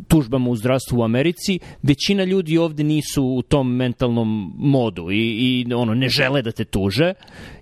tužbama 0.08 0.50
u 0.50 0.56
zdravstvu 0.56 0.98
u 0.98 1.02
Americi, 1.02 1.58
većina 1.82 2.24
ljudi 2.24 2.58
ovde 2.58 2.84
nisu 2.84 3.24
u 3.24 3.42
tom 3.42 3.76
mentalnom 3.76 4.52
modu 4.58 5.10
i, 5.10 5.16
i 5.16 5.74
ono 5.74 5.94
ne 5.94 6.08
žele 6.08 6.42
da 6.42 6.52
te 6.52 6.64
tuže 6.64 7.14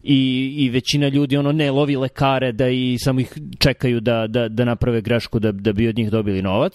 i, 0.03 0.55
i 0.59 0.69
većina 0.71 1.09
ljudi 1.09 1.37
ono 1.37 1.53
ne 1.53 1.71
lovi 1.71 1.97
lekare 1.97 2.53
da 2.53 2.69
i 2.69 2.97
samo 2.99 3.21
ih 3.21 3.35
čekaju 3.59 4.01
da, 4.01 4.27
da, 4.27 4.49
da 4.49 4.65
naprave 4.65 5.01
grešku 5.01 5.39
da, 5.39 5.53
da 5.53 5.73
bi 5.73 5.89
od 5.89 5.99
njih 5.99 6.11
dobili 6.11 6.43
novac. 6.43 6.75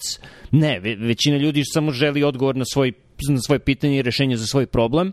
Ne, 0.50 0.80
ve, 0.80 0.94
većina 0.94 1.36
ljudi 1.36 1.62
samo 1.64 1.90
želi 1.90 2.22
odgovor 2.22 2.56
na 2.56 2.64
svoj, 2.64 2.92
na 3.28 3.38
svoje 3.46 3.58
pitanje 3.58 3.98
i 3.98 4.02
rešenje 4.02 4.36
za 4.36 4.46
svoj 4.46 4.66
problem 4.66 5.12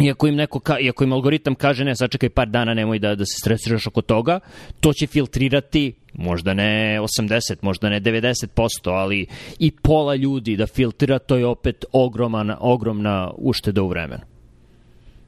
Iako 0.00 0.26
im, 0.26 0.34
neko 0.34 0.60
ka, 0.60 0.78
iako 0.78 1.04
im 1.04 1.12
algoritam 1.12 1.54
kaže 1.54 1.84
ne, 1.84 1.96
sačekaj 1.96 2.28
par 2.28 2.48
dana, 2.48 2.74
nemoj 2.74 2.98
da, 2.98 3.14
da 3.14 3.24
se 3.24 3.38
stresiraš 3.40 3.86
oko 3.86 4.02
toga, 4.02 4.40
to 4.80 4.92
će 4.92 5.06
filtrirati 5.06 5.92
možda 6.12 6.54
ne 6.54 6.98
80, 7.00 7.56
možda 7.62 7.88
ne 7.88 8.00
90%, 8.00 8.66
ali 8.84 9.26
i 9.58 9.70
pola 9.70 10.14
ljudi 10.14 10.56
da 10.56 10.66
filtrira, 10.66 11.18
to 11.18 11.36
je 11.36 11.46
opet 11.46 11.84
ogroman, 11.92 12.52
ogromna 12.60 13.30
ušteda 13.36 13.82
u 13.82 13.88
vremenu. 13.88 14.22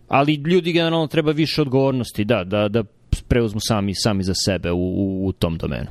Ali 0.09 0.35
ljudi 0.35 0.73
generalno 0.73 1.07
treba 1.07 1.33
više 1.33 1.63
odgovornosti, 1.63 2.25
da, 2.25 2.45
da, 2.45 2.69
da 2.69 2.85
preuzmu 3.29 3.61
sami, 3.61 3.95
sami 3.95 4.23
za 4.23 4.35
sebe 4.35 4.73
u, 4.73 4.79
u, 4.79 5.27
u 5.27 5.33
tom 5.33 5.59
domenu. 5.59 5.91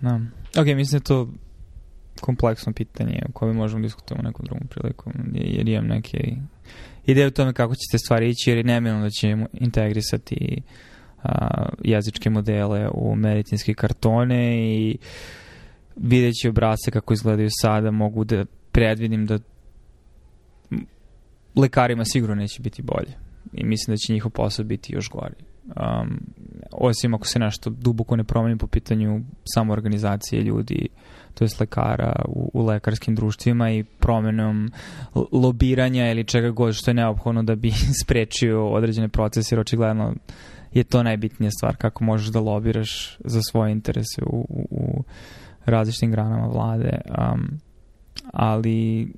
Da. 0.00 0.20
Ok, 0.60 0.66
mislim 0.66 0.98
da 1.00 1.04
to 1.04 1.28
kompleksno 2.20 2.72
pitanje 2.72 3.22
o 3.28 3.32
kojem 3.32 3.56
možemo 3.56 3.82
diskutovati 3.82 4.24
u 4.24 4.28
nekom 4.28 4.44
drugom 4.44 4.68
priliku, 4.68 5.10
jer 5.34 5.68
imam 5.68 5.86
neke 5.86 6.36
ideje 7.06 7.26
o 7.26 7.30
tome 7.30 7.52
kako 7.52 7.74
će 7.74 7.82
te 7.92 7.98
stvari 7.98 8.30
ići, 8.30 8.50
jer 8.50 8.56
je 8.56 8.64
nemilno 8.64 9.00
da 9.00 9.10
ćemo 9.10 9.46
integrisati 9.52 10.62
a, 11.22 11.68
jezičke 11.84 12.30
modele 12.30 12.88
u 12.94 13.16
medicinske 13.16 13.74
kartone 13.74 14.72
i 14.74 14.98
videći 15.96 16.48
obrase 16.48 16.90
kako 16.90 17.14
izgledaju 17.14 17.48
sada, 17.60 17.90
mogu 17.90 18.24
da 18.24 18.44
predvidim 18.72 19.26
da 19.26 19.38
lekarima 21.56 22.04
sigurno 22.04 22.34
neće 22.34 22.62
biti 22.62 22.82
bolje 22.82 23.12
i 23.52 23.64
mislim 23.64 23.92
da 23.92 23.96
će 23.96 24.12
njihov 24.12 24.30
posao 24.30 24.64
biti 24.64 24.94
još 24.94 25.10
gori. 25.10 25.34
Um, 25.66 26.20
osim 26.72 27.14
ako 27.14 27.26
se 27.26 27.38
nešto 27.38 27.70
duboko 27.70 28.16
ne 28.16 28.24
promeni 28.24 28.58
po 28.58 28.66
pitanju 28.66 29.20
samoorganizacije 29.54 30.42
ljudi, 30.42 30.88
to 31.38 31.44
jest 31.44 31.60
lekara 31.60 32.22
u, 32.28 32.50
u 32.54 32.66
lekarskim 32.66 33.14
društvima 33.14 33.70
i 33.70 33.84
promenom 33.84 34.70
lobiranja 35.32 36.10
ili 36.10 36.24
čega 36.24 36.50
god 36.50 36.74
što 36.74 36.90
je 36.90 36.94
neophodno 36.94 37.42
da 37.42 37.54
bi 37.54 37.70
sprečio 38.02 38.68
određene 38.68 39.08
procese, 39.08 39.54
jer 39.54 39.60
očigledno 39.60 40.14
je 40.72 40.84
to 40.84 41.02
najbitnija 41.02 41.50
stvar, 41.50 41.76
kako 41.76 42.04
možeš 42.04 42.28
da 42.28 42.40
lobiraš 42.40 43.18
za 43.24 43.42
svoje 43.42 43.72
interese 43.72 44.22
u, 44.26 44.46
u, 44.48 44.66
u 44.70 45.04
različitim 45.64 46.10
granama 46.10 46.46
vlade. 46.46 47.00
Um, 47.18 47.58
ali 48.32 49.12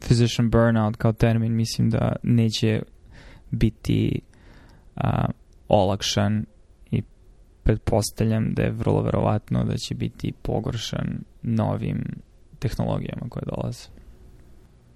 physician 0.00 0.50
burnout 0.50 0.96
kao 0.96 1.12
termin 1.12 1.56
mislim 1.56 1.90
da 1.90 2.16
neće 2.22 2.82
biti 3.50 4.20
uh, 4.96 5.02
olakšan 5.68 6.44
pretpostavljam 7.66 8.54
da 8.54 8.62
je 8.62 8.70
vrlo 8.70 9.02
verovatno 9.02 9.64
da 9.64 9.76
će 9.76 9.94
biti 9.94 10.32
pogoršan 10.42 11.18
novim 11.42 12.04
tehnologijama 12.58 13.28
koje 13.28 13.42
dolaze. 13.46 13.88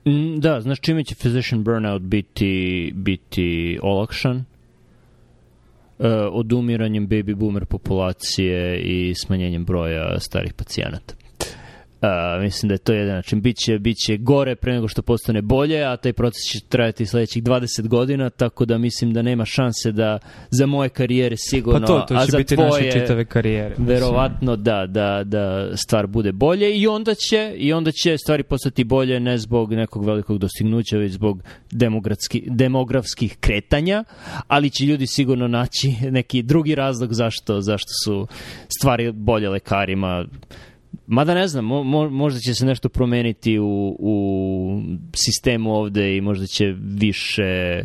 Mm, 0.07 0.41
da, 0.41 0.61
znaš 0.61 0.81
čime 0.81 1.05
će 1.05 1.15
physician 1.15 1.63
burnout 1.63 2.03
biti, 2.03 2.93
biti 2.95 3.79
olakšan? 3.83 4.37
Uh, 5.99 6.07
odumiranjem 6.33 7.09
baby 7.09 7.35
boomer 7.35 7.65
populacije 7.65 8.81
i 8.81 9.15
smanjenjem 9.15 9.65
broja 9.65 10.21
starih 10.21 10.55
pacijenata. 10.55 11.15
Uh, 12.03 12.43
mislim 12.43 12.69
da 12.69 12.75
je 12.75 12.79
to 12.79 12.93
jedan 12.93 13.15
način. 13.15 13.41
Biće, 13.41 13.79
biće 13.79 14.17
gore 14.17 14.57
pre 14.57 14.73
nego 14.73 14.89
što 14.89 15.03
postane 15.03 15.43
bolje, 15.43 15.85
a 15.85 15.97
taj 15.97 16.13
proces 16.13 16.43
će 16.53 16.61
trajati 16.69 17.07
sledećih 17.07 17.43
20 17.43 17.89
godina, 17.89 18.31
tako 18.31 18.65
da 18.65 18.79
mislim 18.79 19.13
da 19.13 19.23
nema 19.23 19.45
šanse 19.45 19.93
da 19.93 20.19
za 20.51 20.67
moje 20.67 20.89
karijere 20.89 21.37
sigurno, 21.39 21.81
pa 21.81 21.87
to, 21.87 22.01
to 22.09 22.15
a 22.15 22.27
za 22.27 22.39
biti 22.39 22.55
tvoje 22.55 22.71
naše 22.71 23.01
čitave 23.01 23.25
karijere. 23.25 23.75
verovatno 23.79 24.57
da, 24.57 24.87
da, 24.87 25.25
da 25.25 25.77
stvar 25.77 26.07
bude 26.07 26.33
bolje 26.33 26.77
i 26.77 26.87
onda 26.87 27.15
će 27.15 27.55
i 27.57 27.73
onda 27.73 27.93
će 27.93 28.19
stvari 28.19 28.43
postati 28.43 28.85
bolje 28.85 29.21
ne 29.21 29.39
zbog 29.39 29.73
nekog 29.73 30.05
velikog 30.05 30.39
dostignuća, 30.39 30.97
već 30.97 31.13
zbog 31.13 31.43
demografskih 32.47 33.37
kretanja, 33.41 34.05
ali 34.47 34.71
će 34.71 34.85
ljudi 34.85 35.07
sigurno 35.07 35.49
naći 35.49 35.93
neki 36.11 36.43
drugi 36.43 36.75
razlog 36.75 37.13
zašto, 37.13 37.61
zašto 37.61 37.91
su 38.05 38.27
stvari 38.79 39.13
bolje 39.13 39.49
lekarima 39.49 40.25
Mada 41.07 41.35
ne 41.35 41.49
znam, 41.49 41.65
mo, 41.65 41.83
mo, 41.85 42.11
možda 42.11 42.41
će 42.41 42.55
se 42.55 42.67
nešto 42.67 42.89
promeniti 42.89 43.59
u, 43.59 43.97
u 43.99 44.83
sistemu 45.15 45.75
ovde 45.75 46.17
i 46.17 46.21
možda 46.21 46.47
će 46.47 46.75
više 46.79 47.83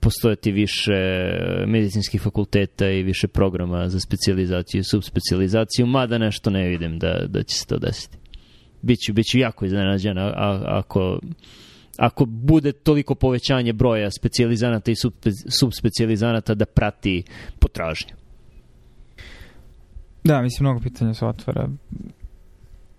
postojati 0.00 0.52
više 0.52 0.92
medicinskih 1.66 2.22
fakulteta 2.22 2.90
i 2.90 3.02
više 3.02 3.28
programa 3.28 3.88
za 3.88 4.00
specializaciju 4.00 4.80
i 4.80 4.84
subspecializaciju, 4.84 5.86
mada 5.86 6.18
nešto 6.18 6.50
ne 6.50 6.68
vidim 6.68 6.98
da, 6.98 7.26
da 7.28 7.42
će 7.42 7.56
se 7.56 7.66
to 7.66 7.78
desiti. 7.78 8.18
Biću, 8.82 9.12
biću 9.12 9.38
jako 9.38 9.64
iznenađen 9.64 10.18
a, 10.18 10.32
a, 10.36 10.62
ako, 10.66 11.20
ako 11.98 12.24
bude 12.24 12.72
toliko 12.72 13.14
povećanje 13.14 13.72
broja 13.72 14.10
specializanata 14.10 14.90
i 14.90 14.94
subspecializanata 15.58 16.54
da 16.54 16.66
prati 16.66 17.22
potražnju. 17.58 18.27
Da, 20.24 20.42
mislim, 20.42 20.64
mnogo 20.64 20.80
pitanja 20.80 21.14
se 21.14 21.26
otvara. 21.26 21.68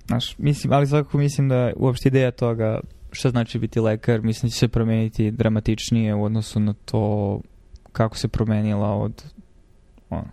Znaš, 0.08 0.38
mislim, 0.38 0.74
ali 0.74 0.88
svakako 0.88 1.18
mislim 1.18 1.50
da 1.50 1.72
uopšte 1.76 2.10
ideja 2.10 2.32
toga 2.32 2.80
šta 3.12 3.30
znači 3.30 3.60
biti 3.60 3.80
lekar, 3.80 4.22
mislim 4.22 4.48
da 4.48 4.52
će 4.52 4.60
se 4.60 4.68
promeniti 4.68 5.32
dramatičnije 5.32 6.16
u 6.16 6.24
odnosu 6.24 6.60
na 6.60 6.74
to 6.74 7.42
kako 7.92 8.18
se 8.18 8.28
promenila 8.28 8.96
od 8.96 9.24
ono, 10.10 10.28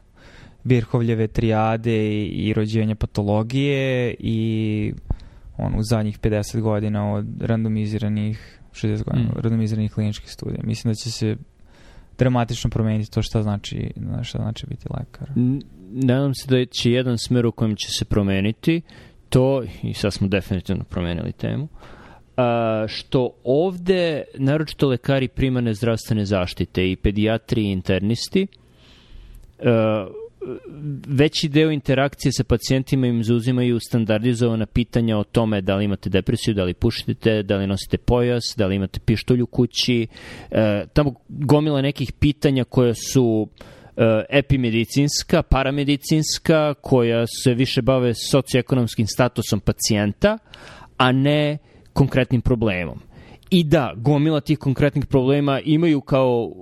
Virhovljeve 0.64 1.26
trijade 1.26 2.08
i, 2.08 2.26
i 2.26 2.52
rođenja 2.52 2.94
patologije 2.94 4.14
i 4.18 4.92
on, 5.56 5.74
u 5.74 5.82
zadnjih 5.82 6.20
50 6.20 6.60
godina 6.60 7.12
od 7.12 7.26
randomiziranih 7.40 8.60
60 8.72 9.04
godina, 9.04 9.28
mm. 9.28 9.38
randomiziranih 9.40 9.92
kliničkih 9.92 10.30
studija. 10.30 10.60
Mislim 10.64 10.90
da 10.90 10.94
će 10.94 11.10
se 11.10 11.36
dramatično 12.18 12.70
promeniti 12.70 13.10
to 13.10 13.22
šta 13.22 13.42
znači, 13.42 13.92
šta 14.22 14.38
znači 14.38 14.66
biti 14.66 14.86
lekar. 14.98 15.28
Nadam 15.98 16.34
se 16.34 16.46
da 16.48 16.64
će 16.64 16.92
jedan 16.92 17.18
smer 17.18 17.46
u 17.46 17.52
kojem 17.52 17.76
će 17.76 17.88
se 17.98 18.04
promeniti 18.04 18.82
to, 19.28 19.64
i 19.82 19.94
sad 19.94 20.12
smo 20.12 20.28
definitivno 20.28 20.84
promenili 20.84 21.32
temu, 21.32 21.68
a, 22.36 22.84
što 22.88 23.30
ovde, 23.44 24.22
naročito 24.34 24.88
lekari 24.88 25.28
primane 25.28 25.74
zdravstvene 25.74 26.24
zaštite 26.24 26.90
i 26.90 26.96
pedijatri 26.96 27.62
i 27.62 27.72
internisti, 27.72 28.46
a, 29.64 30.06
veći 31.06 31.48
deo 31.48 31.70
interakcije 31.70 32.32
sa 32.32 32.44
pacijentima 32.44 33.06
im 33.06 33.24
zauzimaju 33.24 33.80
standardizovana 33.80 34.66
pitanja 34.66 35.18
o 35.18 35.24
tome 35.24 35.60
da 35.60 35.76
li 35.76 35.84
imate 35.84 36.10
depresiju, 36.10 36.54
da 36.54 36.64
li 36.64 36.74
pušite, 36.74 37.42
da 37.42 37.56
li 37.56 37.66
nosite 37.66 37.98
pojas, 37.98 38.54
da 38.56 38.66
li 38.66 38.76
imate 38.76 39.00
pištolj 39.00 39.42
u 39.42 39.46
kući. 39.46 40.06
E, 40.50 40.86
tamo 40.92 41.14
gomila 41.28 41.82
nekih 41.82 42.12
pitanja 42.12 42.64
koja 42.64 42.94
su 42.94 43.48
e, 43.60 43.75
epimedicinska, 44.28 45.42
paramedicinska, 45.42 46.74
koja 46.74 47.24
se 47.26 47.54
više 47.54 47.82
bave 47.82 48.14
socioekonomskim 48.14 49.06
statusom 49.06 49.60
pacijenta, 49.60 50.38
a 50.96 51.12
ne 51.12 51.58
konkretnim 51.92 52.40
problemom. 52.40 52.98
I 53.50 53.64
da, 53.64 53.92
gomila 53.96 54.40
tih 54.40 54.58
konkretnih 54.58 55.06
problema 55.06 55.60
imaju 55.60 56.00
kao 56.00 56.52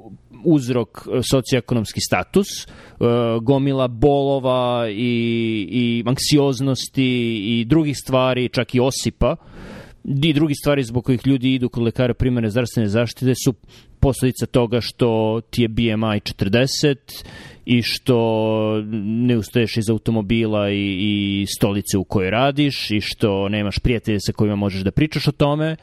uzrok 0.45 0.89
e, 0.89 1.21
socioekonomski 1.31 2.01
status, 2.01 2.47
e, 2.67 2.67
gomila 3.43 3.89
bolova 3.89 4.89
i, 4.91 5.69
i 5.71 6.05
anksioznosti 6.07 7.35
i 7.45 7.65
drugih 7.65 7.97
stvari, 7.99 8.49
čak 8.49 8.75
i 8.75 8.81
osipa, 8.81 9.37
i 10.05 10.33
drugi 10.33 10.55
stvari 10.55 10.83
zbog 10.83 11.05
kojih 11.05 11.27
ljudi 11.27 11.55
idu 11.55 11.69
kod 11.69 11.83
lekara 11.83 12.15
primarne 12.15 12.51
zdravstvene 12.51 12.89
zaštite 12.89 13.33
su 13.45 13.55
posledica 14.01 14.47
toga 14.47 14.81
što 14.81 15.41
ti 15.51 15.63
je 15.63 15.69
BMI 15.69 16.21
40 16.21 16.97
i 17.65 17.83
što 17.83 18.83
ne 19.03 19.37
ustaješ 19.37 19.77
iz 19.77 19.91
automobila 19.91 20.71
i, 20.71 20.97
i 21.01 21.47
stolice 21.57 21.99
u 21.99 22.05
kojoj 22.05 22.31
radiš 22.31 22.91
i 22.91 23.01
što 23.01 23.49
nemaš 23.49 23.79
prijatelje 23.79 24.19
sa 24.21 24.33
kojima 24.33 24.57
možeš 24.57 24.83
da 24.83 24.91
pričaš 24.91 25.29
o 25.29 25.33
tome, 25.33 25.77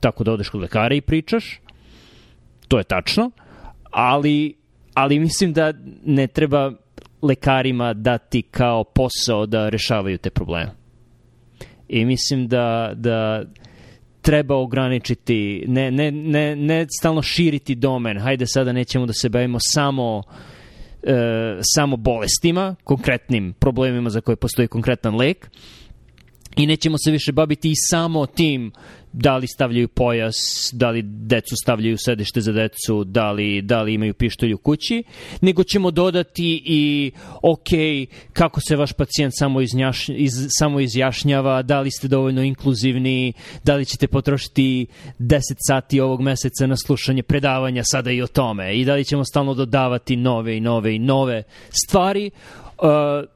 tako 0.00 0.24
da 0.24 0.32
odeš 0.32 0.48
kod 0.48 0.60
lekara 0.60 0.94
i 0.94 1.00
pričaš. 1.00 1.60
To 2.68 2.78
je 2.78 2.84
tačno 2.84 3.30
ali, 3.90 4.54
ali 4.94 5.18
mislim 5.18 5.52
da 5.52 5.72
ne 6.04 6.26
treba 6.26 6.72
lekarima 7.22 7.94
dati 7.94 8.42
kao 8.42 8.84
posao 8.84 9.46
da 9.46 9.68
rešavaju 9.68 10.18
te 10.18 10.30
probleme. 10.30 10.79
I 11.92 12.04
mislim 12.04 12.48
da, 12.48 12.92
da 12.94 13.44
treba 14.22 14.56
ograničiti, 14.56 15.64
ne, 15.68 15.90
ne, 15.90 16.10
ne, 16.10 16.56
ne 16.56 16.86
stalno 17.00 17.22
širiti 17.22 17.74
domen, 17.74 18.18
hajde 18.18 18.46
sada 18.46 18.72
nećemo 18.72 19.06
da 19.06 19.12
se 19.12 19.28
bavimo 19.28 19.58
samo 19.60 20.22
e, 21.02 21.14
samo 21.74 21.96
bolestima, 21.96 22.74
konkretnim 22.84 23.52
problemima 23.52 24.10
za 24.10 24.20
koje 24.20 24.36
postoji 24.36 24.68
konkretan 24.68 25.16
lek, 25.16 25.50
i 26.56 26.66
nećemo 26.66 26.98
se 26.98 27.10
više 27.10 27.32
baviti 27.32 27.70
i 27.70 27.76
samo 27.90 28.26
tim 28.26 28.72
da 29.12 29.36
li 29.36 29.46
stavljaju 29.46 29.88
pojas, 29.88 30.36
da 30.72 30.90
li 30.90 31.02
decu 31.02 31.54
stavljaju 31.62 31.96
sedište 31.98 32.40
za 32.40 32.52
decu, 32.52 33.04
da 33.04 33.32
li, 33.32 33.62
da 33.62 33.82
li 33.82 33.94
imaju 33.94 34.14
pištolj 34.14 34.52
u 34.52 34.58
kući, 34.58 35.02
nego 35.40 35.64
ćemo 35.64 35.90
dodati 35.90 36.62
i 36.64 37.12
ok, 37.42 37.68
kako 38.32 38.60
se 38.60 38.76
vaš 38.76 38.92
pacijent 38.92 39.32
samo, 39.36 39.60
iznjaš, 39.60 40.08
iz, 40.08 40.32
samo 40.58 40.80
izjašnjava, 40.80 41.62
da 41.62 41.80
li 41.80 41.90
ste 41.90 42.08
dovoljno 42.08 42.42
inkluzivni, 42.42 43.32
da 43.64 43.74
li 43.74 43.84
ćete 43.84 44.08
potrošiti 44.08 44.86
10 45.18 45.40
sati 45.68 46.00
ovog 46.00 46.20
meseca 46.20 46.66
na 46.66 46.76
slušanje 46.76 47.22
predavanja 47.22 47.82
sada 47.84 48.10
i 48.10 48.22
o 48.22 48.26
tome 48.26 48.76
i 48.76 48.84
da 48.84 48.94
li 48.94 49.04
ćemo 49.04 49.24
stalno 49.24 49.54
dodavati 49.54 50.16
nove 50.16 50.56
i 50.56 50.60
nove 50.60 50.94
i 50.94 50.98
nove 50.98 51.42
stvari 51.84 52.30
uh, 52.78 53.28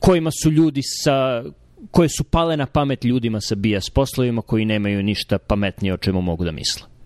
kojima 0.00 0.30
su 0.42 0.50
ljudi 0.50 0.80
sa 0.82 1.42
koje 1.90 2.08
su 2.08 2.24
pale 2.24 2.56
na 2.56 2.66
pamet 2.66 3.04
ljudima 3.04 3.40
sa 3.40 3.54
BS 3.54 3.90
poslovima 3.94 4.42
koji 4.42 4.64
nemaju 4.64 5.02
ništa 5.02 5.38
pametnije 5.38 5.94
o 5.94 5.96
čemu 5.96 6.20
mogu 6.20 6.44
da 6.44 6.52
misle. 6.52 6.97